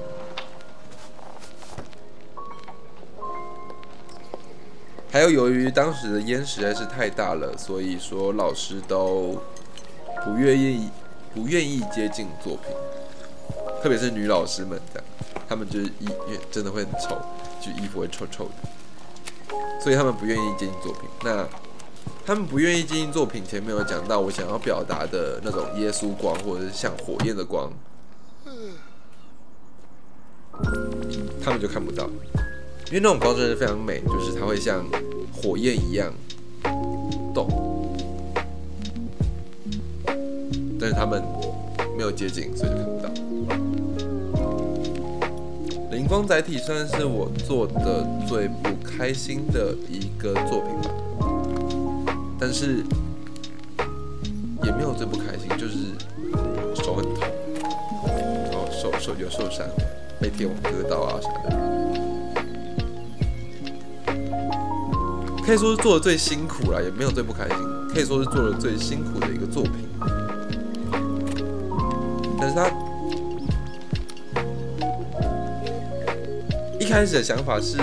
[5.12, 9.42] 还有，由于当时的烟实在是太大了，所以说老师都
[10.24, 10.92] 不愿意
[11.34, 12.74] 不愿意接近作品，
[13.82, 15.04] 特别是女老师们的，
[15.48, 16.08] 她们就是衣
[16.52, 17.18] 真的会很臭，
[17.60, 21.10] 就衣服会臭臭的，所以他们不愿意接近作品。
[21.24, 21.48] 那
[22.26, 27.72] 他们不愿意接近作品，前面有讲到我想要表达的那种耶稣光，或者是像火焰的光，
[31.44, 32.06] 他们就看不到，
[32.88, 34.86] 因为那种光真的是非常美，就是它会像
[35.34, 36.14] 火焰一样
[37.34, 37.48] 动，
[40.82, 41.22] 但是他们
[41.96, 43.56] 没有接近，所以就看不到。
[45.92, 50.90] 林峰载体算是我做的最不开心的一个作品吧。
[52.40, 52.84] 但是
[54.64, 55.94] 也没有最不开心，就是
[56.84, 57.22] 手很痛，
[58.50, 59.68] 然后手手有受伤，
[60.20, 61.56] 被铁网割到啊啥的，
[65.46, 67.58] 可以说是做的最辛苦了，也没有最不开心，
[67.94, 69.91] 可以说是做的最辛苦的一个作品。
[76.92, 77.78] 开始的想法是，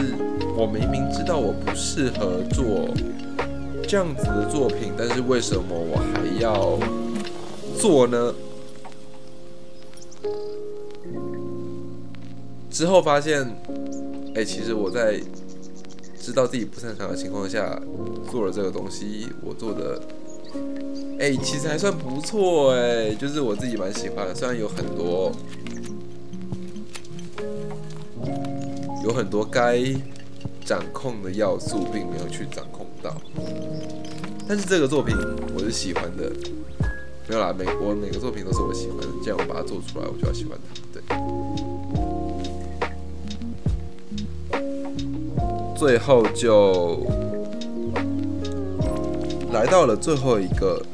[0.55, 2.95] 我明明知道我不适合做。
[3.89, 6.79] 这样子的作品，但是为什么我还要
[7.79, 8.35] 做呢？
[12.71, 13.49] 之后发现，
[14.35, 15.19] 哎，其实我在
[16.21, 17.81] 知道自己不擅长的情况下
[18.31, 19.99] 做了这个东西，我做的，
[21.19, 25.33] 哎，其实还算不错，哎，就是我自己蛮喜欢的，虽然有很多
[29.09, 29.83] 有很多该
[30.67, 33.17] 掌控的要素，并没有去掌控到。
[34.47, 35.17] 但是这个作品
[35.55, 36.31] 我是喜欢的，
[37.27, 40.75] 没有啦，每我每个作品都是我喜欢的，既然我把它做出来，我就要喜欢它。
[40.93, 41.03] 对，
[45.75, 47.07] 最后就
[49.55, 50.85] 来到了最后一个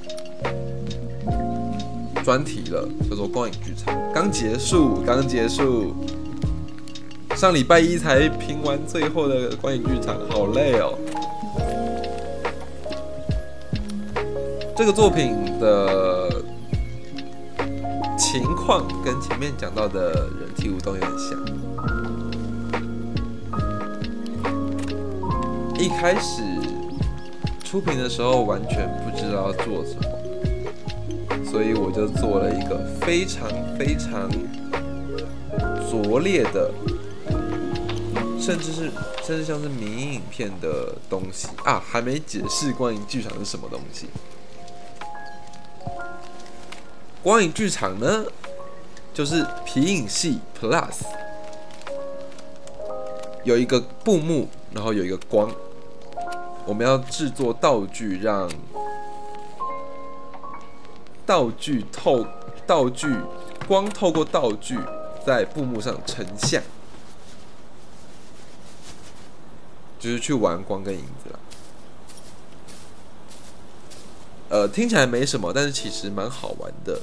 [2.23, 3.93] 专题了，叫做光影剧场。
[4.15, 5.93] 刚结束，刚结束，
[7.37, 10.97] 上礼拜一才评完最后的光影剧场，好累哦。
[14.77, 16.43] 这个作品的
[18.17, 21.39] 情况跟前面讲到的人体舞动有点像。
[25.77, 26.43] 一开始
[27.63, 34.31] 出品的时候完全不知道要做什么，所以我就做了一个非常非常
[35.91, 36.71] 拙劣的，
[38.45, 38.93] 甚至是
[39.23, 41.83] 甚至像是迷影片的东西啊！
[41.83, 44.07] 还没解释光影剧场是什么东西。
[47.23, 48.27] 光影剧场呢，
[49.15, 51.07] 就是皮影戏 Plus，
[53.45, 55.51] 有一个布幕，然后有一个光，
[56.67, 58.51] 我们要制作道具，让
[61.25, 62.27] 道具透
[62.67, 63.17] 道具
[63.67, 64.79] 光透过道具
[65.25, 66.63] 在布幕上成像，
[70.05, 71.41] 就是去玩光跟影子了。
[74.51, 77.01] 呃，听起来没什么，但是其实蛮好玩的。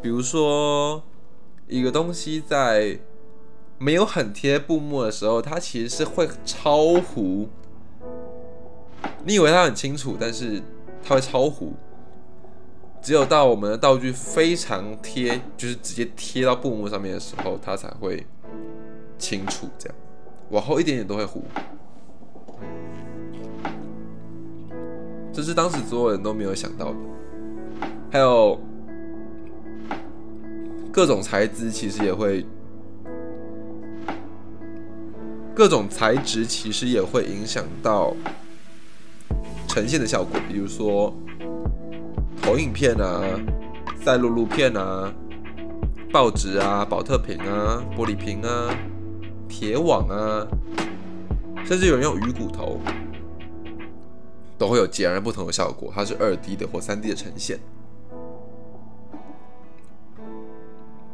[0.00, 1.02] 比如说，
[1.68, 2.98] 一个东西在
[3.76, 7.50] 没有很贴布幕的时候，它其实是会超糊。
[9.26, 10.62] 你以为它很清楚，但是
[11.02, 11.74] 它会超糊。
[13.02, 18.26] 只有到我们的道具非常贴，就是直接贴到布幕上面的时候，它才会
[19.18, 19.68] 清楚。
[19.78, 19.96] 这样，
[20.50, 21.42] 往后一点点都会糊。
[25.32, 26.96] 这是当时所有人都没有想到的，
[28.12, 28.60] 还有
[30.92, 32.46] 各种材质，其实也会
[35.52, 38.14] 各种材质其实也会影响到
[39.66, 41.12] 呈现的效果，比如说
[42.40, 43.22] 投影片啊、
[44.04, 45.12] 赛璐璐片啊、
[46.12, 48.70] 报纸啊、保特瓶啊、玻璃瓶啊、
[49.48, 50.46] 铁网啊，
[51.64, 52.78] 甚至有人用鱼骨头。
[54.56, 57.58] 都会有截然不同的效果，它是二 D 的或三 D 的呈现。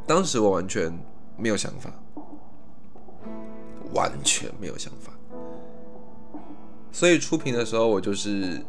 [0.06, 0.92] 当时我完全
[1.38, 1.90] 没有想法，
[3.94, 5.14] 完全没有想法，
[6.92, 8.60] 所以出品的时候我就是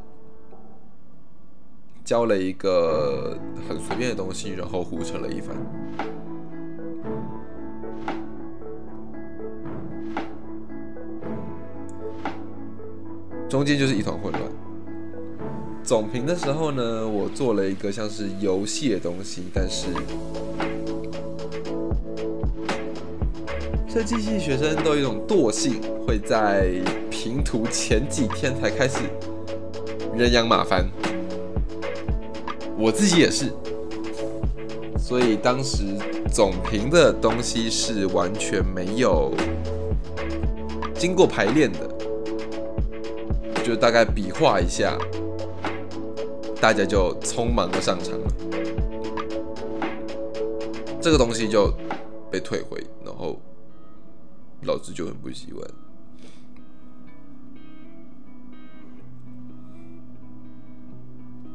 [2.05, 3.37] 教了一个
[3.67, 5.55] 很随便的东西，然后胡扯了一番。
[13.51, 14.43] 中间就是一团混乱。
[15.83, 19.87] 总评的时候呢，我做了一个像是游戏的东西，但是
[23.89, 26.71] 设计系学生都有一种惰性，会在
[27.09, 28.99] 评图前几天才开始
[30.15, 30.89] 人仰马翻。
[32.77, 33.51] 我自己也是，
[34.97, 35.83] 所以当时
[36.31, 39.33] 总评的东西是完全没有
[40.95, 41.90] 经过排练的。
[43.63, 44.97] 就大概比划一下，
[46.59, 48.27] 大家就匆忙的上场了，
[50.99, 51.71] 这个东西就
[52.29, 53.39] 被退回，然后
[54.63, 55.65] 老子就很不习惯。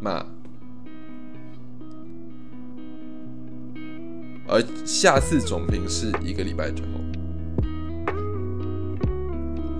[0.00, 0.24] 骂，
[4.46, 6.88] 而下次总评是一个礼拜之后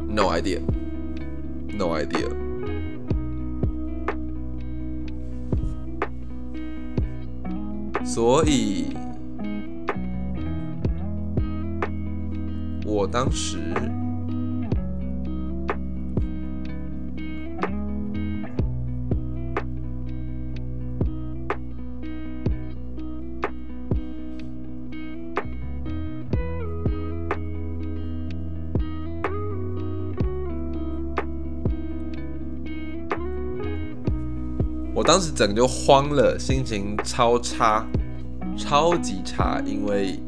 [0.09, 0.61] ，No idea。
[1.77, 2.31] No idea。
[8.05, 8.97] 所以，
[12.87, 13.59] 我当时。
[34.97, 37.87] 我当时整个就慌了，心情超差，
[38.57, 40.19] 超级差，因为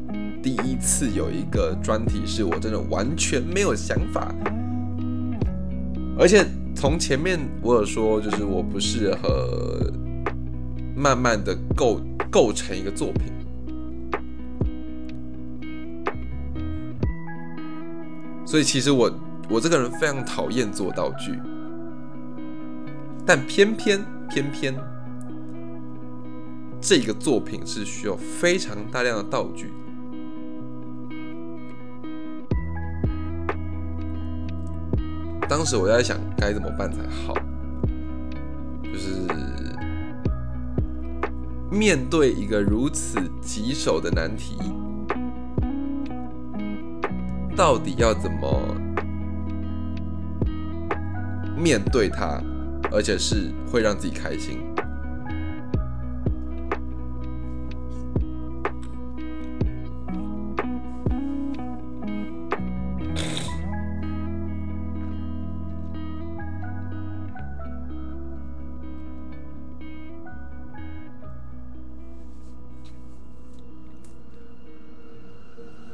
[0.43, 4.31] 第一次有一个专题是我真的完全没有想法，
[6.19, 6.45] 而且
[6.75, 9.91] 从前面我有说，就是我不适合
[10.95, 11.99] 慢慢的构
[12.29, 13.33] 构成一个作品，
[18.45, 19.11] 所以其实我
[19.49, 21.33] 我这个人非常讨厌做道具，
[23.25, 23.99] 但偏偏。
[24.29, 24.73] 偏偏
[26.79, 29.73] 这个作品是需要非常大量的道具。
[35.49, 37.33] 当时我在想该怎么办才好，
[38.83, 39.25] 就是
[41.71, 44.57] 面对一个如此棘手的难题，
[47.55, 48.61] 到底要怎么
[51.57, 52.39] 面对它，
[52.91, 54.59] 而且是会让自己开心？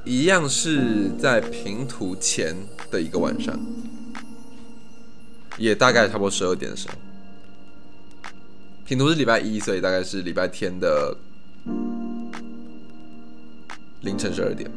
[0.07, 2.55] 一样是在平图前
[2.91, 3.59] 的一个晚上，
[5.57, 6.95] 也大概差不多十二点的时候。
[8.85, 11.15] 品图是礼拜一，所以大概是礼拜天的
[14.01, 14.69] 凌晨十二点。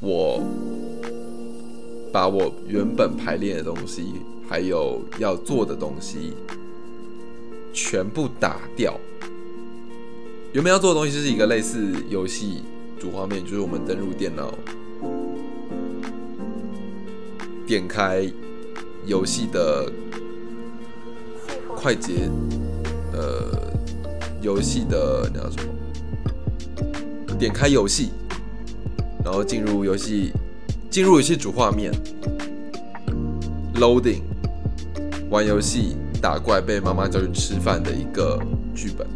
[0.00, 0.42] 我
[2.12, 4.14] 把我原本排练的东西，
[4.48, 6.34] 还有要做的东西。
[7.76, 8.98] 全部打掉。
[10.52, 12.62] 原本要做的东西就是一个类似游戏
[13.04, 14.50] 主画面，就是我们登入电脑，
[17.66, 18.26] 点开
[19.04, 19.92] 游戏的
[21.76, 22.30] 快捷，
[23.12, 23.70] 呃，
[24.40, 27.34] 游戏的那叫什么？
[27.38, 28.08] 点开游戏，
[29.22, 30.32] 然后进入游戏，
[30.88, 31.92] 进入游戏主画面
[33.74, 34.22] ，loading，
[35.28, 35.94] 玩游戏。
[36.22, 38.40] 打怪被妈妈叫去吃饭的一个
[38.74, 39.06] 剧本，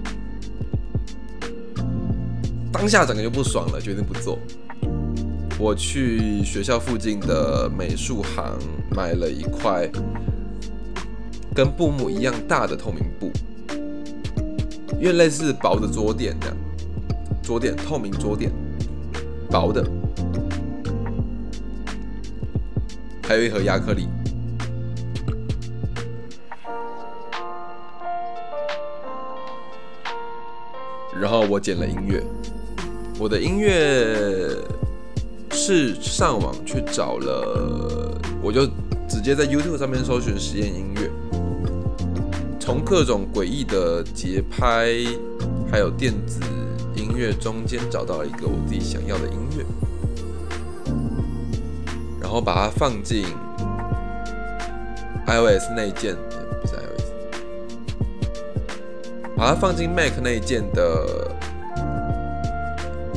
[2.78, 4.38] 当下整个就不爽了，决定不做。
[5.58, 8.56] 我去学校附近的美术行
[8.94, 9.90] 买了一块
[11.52, 13.32] 跟布幕一样大的透明布，
[15.00, 16.56] 因为类似薄的桌垫这样，
[17.42, 18.52] 桌垫透明桌垫，
[19.50, 19.84] 薄的，
[23.24, 24.06] 还有一盒亚克力。
[31.20, 32.22] 然后我剪了音乐，
[33.18, 34.56] 我的音乐
[35.50, 38.64] 是上网去找了，我就
[39.08, 41.10] 直接在 YouTube 上面搜寻实验音乐，
[42.60, 44.94] 从各种诡异的节拍
[45.68, 46.40] 还有电子
[46.94, 49.64] 音乐中间找到了一个我自己想要的音乐，
[52.20, 53.24] 然后把它放进
[55.26, 56.16] iOS 内建。
[59.36, 61.30] 把它放进 Mac 那一件的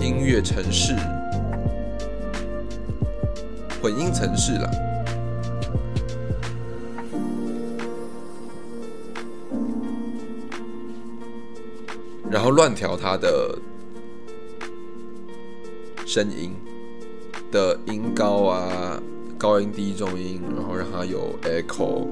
[0.02, 0.96] 音乐程式，
[3.80, 4.72] 混音程式了，
[12.32, 13.56] 然后乱调它的
[16.04, 16.56] 声音
[17.52, 19.00] 的音高啊，
[19.38, 22.08] 高音低中音，然后让它有 echo，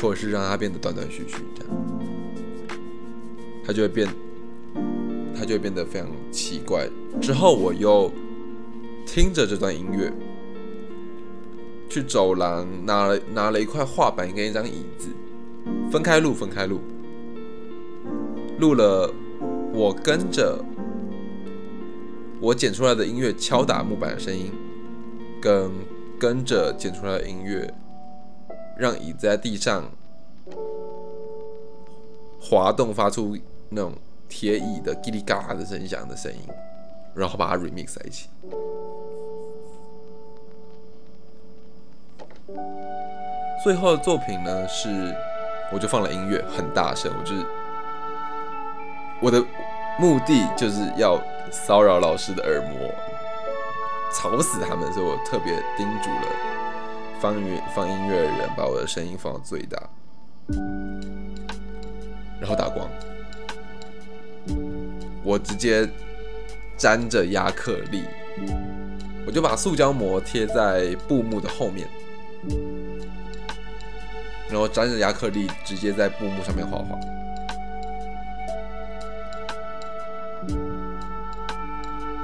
[0.00, 1.72] 或者是让它变得断断续续这样。
[3.64, 4.08] 它就会变，
[5.42, 6.88] 它就会变得非常奇怪。
[7.20, 8.08] 之后我又
[9.04, 10.12] 听着这段音乐，
[11.90, 15.08] 去走廊拿了拿了一块画板跟一张椅子，
[15.90, 16.80] 分开录，分开录，
[18.60, 19.12] 录了
[19.74, 20.64] 我跟着
[22.40, 24.52] 我剪出来的音乐敲打木板的声音，
[25.40, 25.72] 跟
[26.20, 27.68] 跟着剪出来的音乐，
[28.78, 29.90] 让椅子在地上
[32.40, 33.36] 滑动，发出。
[33.74, 33.94] 那种
[34.34, 36.40] 铁椅的叽里嘎啦的声响的声音，
[37.14, 38.30] 然后把它 remix 在一起。
[43.62, 45.14] 最后的作品呢是，
[45.70, 47.46] 我就放了音乐，很大声，我就是
[49.20, 49.38] 我的
[50.00, 51.20] 目的就是要
[51.50, 52.90] 骚扰老师的耳膜，
[54.14, 56.26] 吵死他们，所以我特别叮嘱了
[57.20, 59.78] 放音放音乐的人把我的声音放到最大，
[62.40, 62.88] 然后打光。
[65.24, 65.88] 我直接
[66.78, 68.04] 粘着亚克力，
[69.26, 71.88] 我就把塑胶膜贴在布幕的后面，
[74.48, 76.98] 然后粘着亚克力直接在布幕上面画画。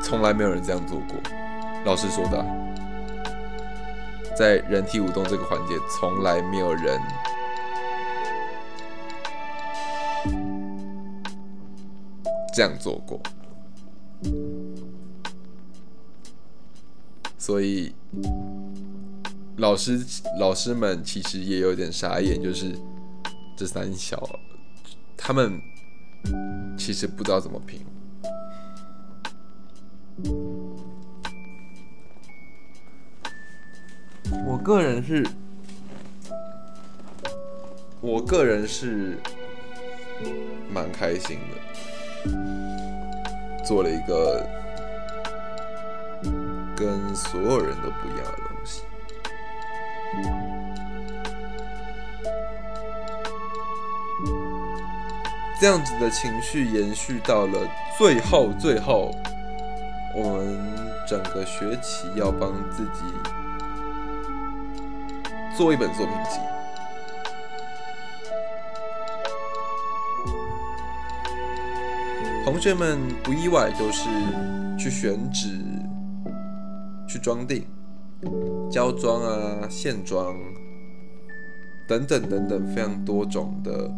[0.02, 1.16] 从来没有人这样做过，
[1.84, 2.44] 老师说的，
[4.36, 7.00] 在人体舞动这个环节，从来没有人。
[12.58, 13.22] 这样做过，
[17.38, 17.94] 所以
[19.58, 20.04] 老师
[20.40, 22.76] 老师们其实也有点傻眼，就是
[23.56, 24.20] 这三小，
[25.16, 25.60] 他们
[26.76, 27.86] 其实不知道怎么评。
[34.44, 35.24] 我个人是，
[38.00, 39.16] 我个人是
[40.74, 41.56] 蛮开心的，
[43.64, 44.46] 做了一个
[46.76, 48.82] 跟所有人都不一样的东西。
[55.60, 57.68] 这样子的情绪延续到了
[57.98, 59.12] 最后，最后，
[60.14, 60.56] 我们
[61.06, 63.02] 整个学期要帮自己
[65.56, 66.38] 做一本作品集。
[72.50, 74.08] 同学们不意外，就是
[74.78, 75.50] 去选纸、
[77.06, 77.62] 去装订、
[78.70, 80.34] 胶装啊、线装
[81.86, 83.92] 等等等等，非常多种的。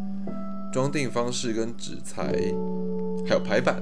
[0.73, 2.25] 装订方式跟纸材，
[3.25, 3.81] 还有排版，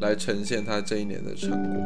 [0.00, 1.82] 来呈现他这一年的成果。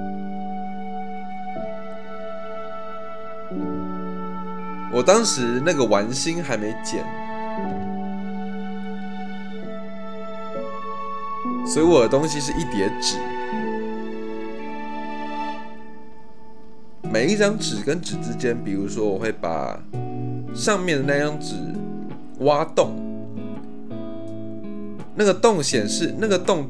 [4.92, 7.02] 我当时那个玩心还没减，
[11.72, 13.16] 所以我的东西是一叠纸，
[17.02, 19.80] 每一张纸跟纸之间，比如说我会把
[20.52, 21.54] 上面的那张纸
[22.40, 22.90] 挖洞。
[25.14, 26.68] 那个洞显示，那个洞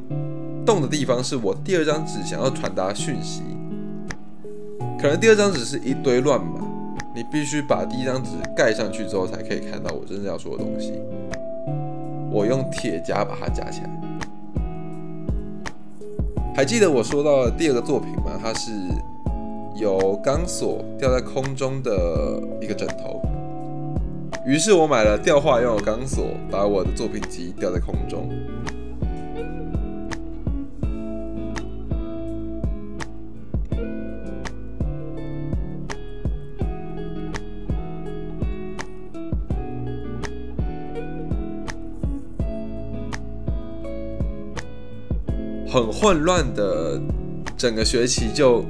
[0.67, 3.43] 洞的地方是我第二张纸想要传达讯息。
[5.01, 6.61] 可能第二张纸是一堆乱码，
[7.17, 10.93] 你必须把第一张纸盖上去之后，才可以看到我真正要说的东西。
[12.31, 14.10] 我用铁夹把它夹起来。
[16.55, 18.39] 还记得我说到的第二个作品吗？
[18.43, 18.71] 它是
[19.75, 23.21] 由钢索吊在空中的一个枕头。
[24.45, 28.29] 于是我买了吊画用的钢索，把我的作品集吊在空中。
[45.71, 47.01] 很混乱的
[47.57, 48.65] 整个学期就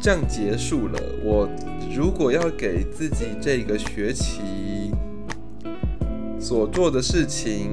[0.00, 0.98] 这样结束了。
[1.24, 1.48] 我。
[1.94, 4.90] 如果要给自己这个学期
[6.38, 7.70] 所做的事情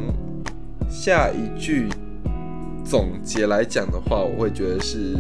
[0.90, 1.90] 下一句
[2.86, 5.18] 总结来讲的话，我会觉得是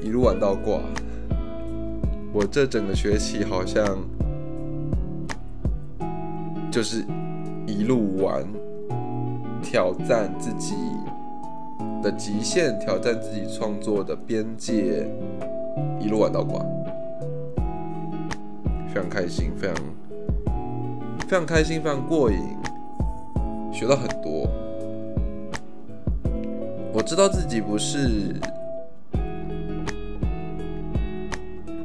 [0.00, 0.78] 一路玩到挂。
[2.32, 3.98] 我这整个学期好像
[6.70, 7.04] 就是
[7.66, 8.46] 一路玩，
[9.62, 10.74] 挑战自己
[12.02, 15.06] 的极限，挑战自己创作的边界，
[16.00, 16.64] 一路玩到挂。
[18.92, 19.76] 非常开心，非常
[21.28, 22.38] 非常开心，非常过瘾，
[23.72, 24.48] 学到很多。
[26.92, 28.34] 我知道自己不是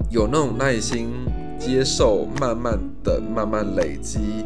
[0.10, 1.14] 有那种耐心
[1.60, 4.44] 接受、慢慢等、慢慢累积，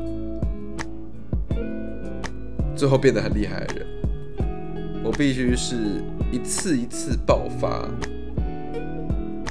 [2.79, 3.85] 最后变得很厉害的人。
[5.03, 6.01] 我必须是
[6.31, 7.85] 一次一次爆发。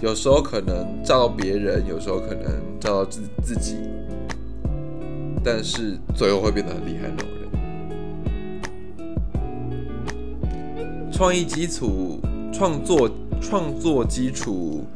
[0.00, 2.50] 有时候可能照到别人，有时候可能
[2.80, 3.76] 照到自自己，
[5.44, 7.38] 但是最后会变得很厉害那种人。
[11.12, 12.18] 创意基础、
[12.50, 13.10] 创作
[13.42, 14.86] 创作基础、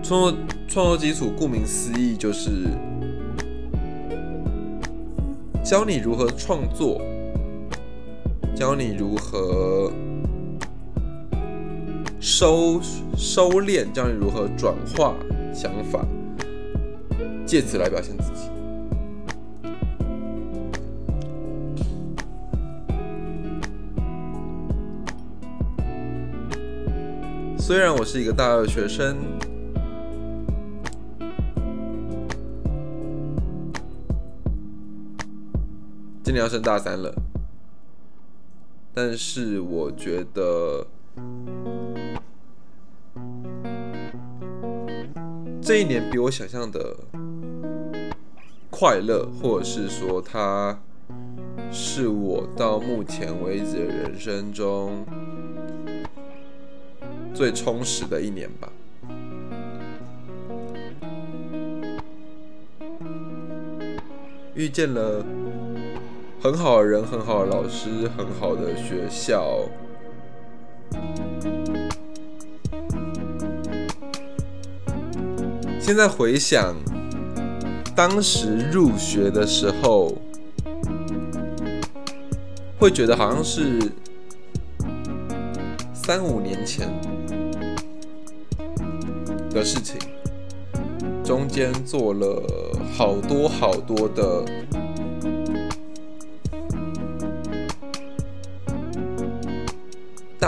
[0.00, 0.34] 创作
[0.68, 2.68] 创作基础，顾名思义就是
[5.62, 7.00] 教你如何创作，
[8.54, 9.90] 教你如何。
[12.20, 12.80] 收
[13.16, 15.14] 收敛，教你如何转化
[15.52, 16.06] 想法，
[17.44, 18.48] 借此来表现自己。
[27.58, 29.16] 虽然我是一个大二学生，
[36.32, 37.14] 今年要升大三了，
[38.94, 40.86] 但是我觉得。
[45.60, 46.96] 这一年比我想象的
[48.70, 50.80] 快乐，或者是说，它
[51.70, 55.04] 是我到目前为止的人生中
[57.34, 58.72] 最充实的一年吧。
[64.54, 65.24] 遇见了
[66.42, 69.60] 很好的人，很好的老师，很好的学校。
[75.78, 76.74] 现在回想，
[77.94, 80.18] 当时入学的时候，
[82.76, 83.78] 会觉得好像是
[85.94, 86.88] 三五年前，
[89.50, 89.96] 的事情，
[91.22, 92.42] 中间做了
[92.98, 94.44] 好多好多的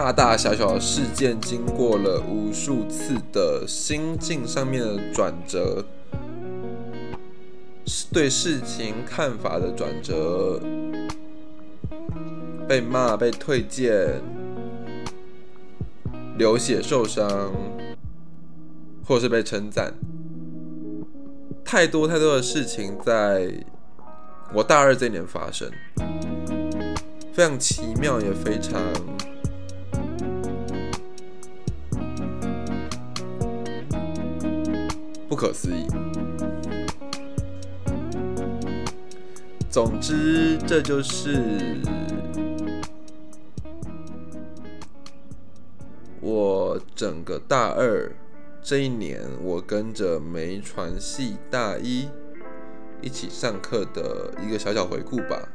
[0.04, 5.82] 大大小小的事件，经过了无数次的心境上面的转折，
[8.12, 10.60] 对事情看法的转折，
[12.68, 14.20] 被骂、被推荐、
[16.36, 17.50] 流血受伤，
[19.06, 19.94] 或是被称赞，
[21.64, 23.50] 太多太多的事情在
[24.52, 25.70] 我大二这一年发生，
[27.32, 28.78] 非常奇妙，也非常。
[35.46, 35.86] 可思议。
[39.68, 41.82] 总之，这就是
[46.22, 48.10] 我整个大二
[48.62, 52.08] 这一年，我跟着梅传系大一
[53.02, 55.46] 一起上课的一个小小回顾吧。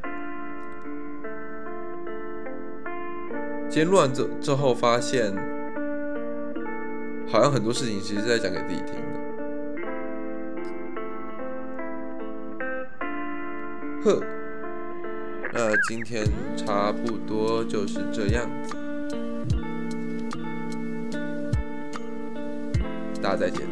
[3.68, 5.34] 今天录完之之后，发现
[7.28, 9.19] 好像很多事情其实是在讲给自己听的。
[14.04, 14.22] 哼，
[15.54, 16.26] 那今天
[16.56, 18.76] 差不多就是这样子，
[23.22, 23.69] 大家再见。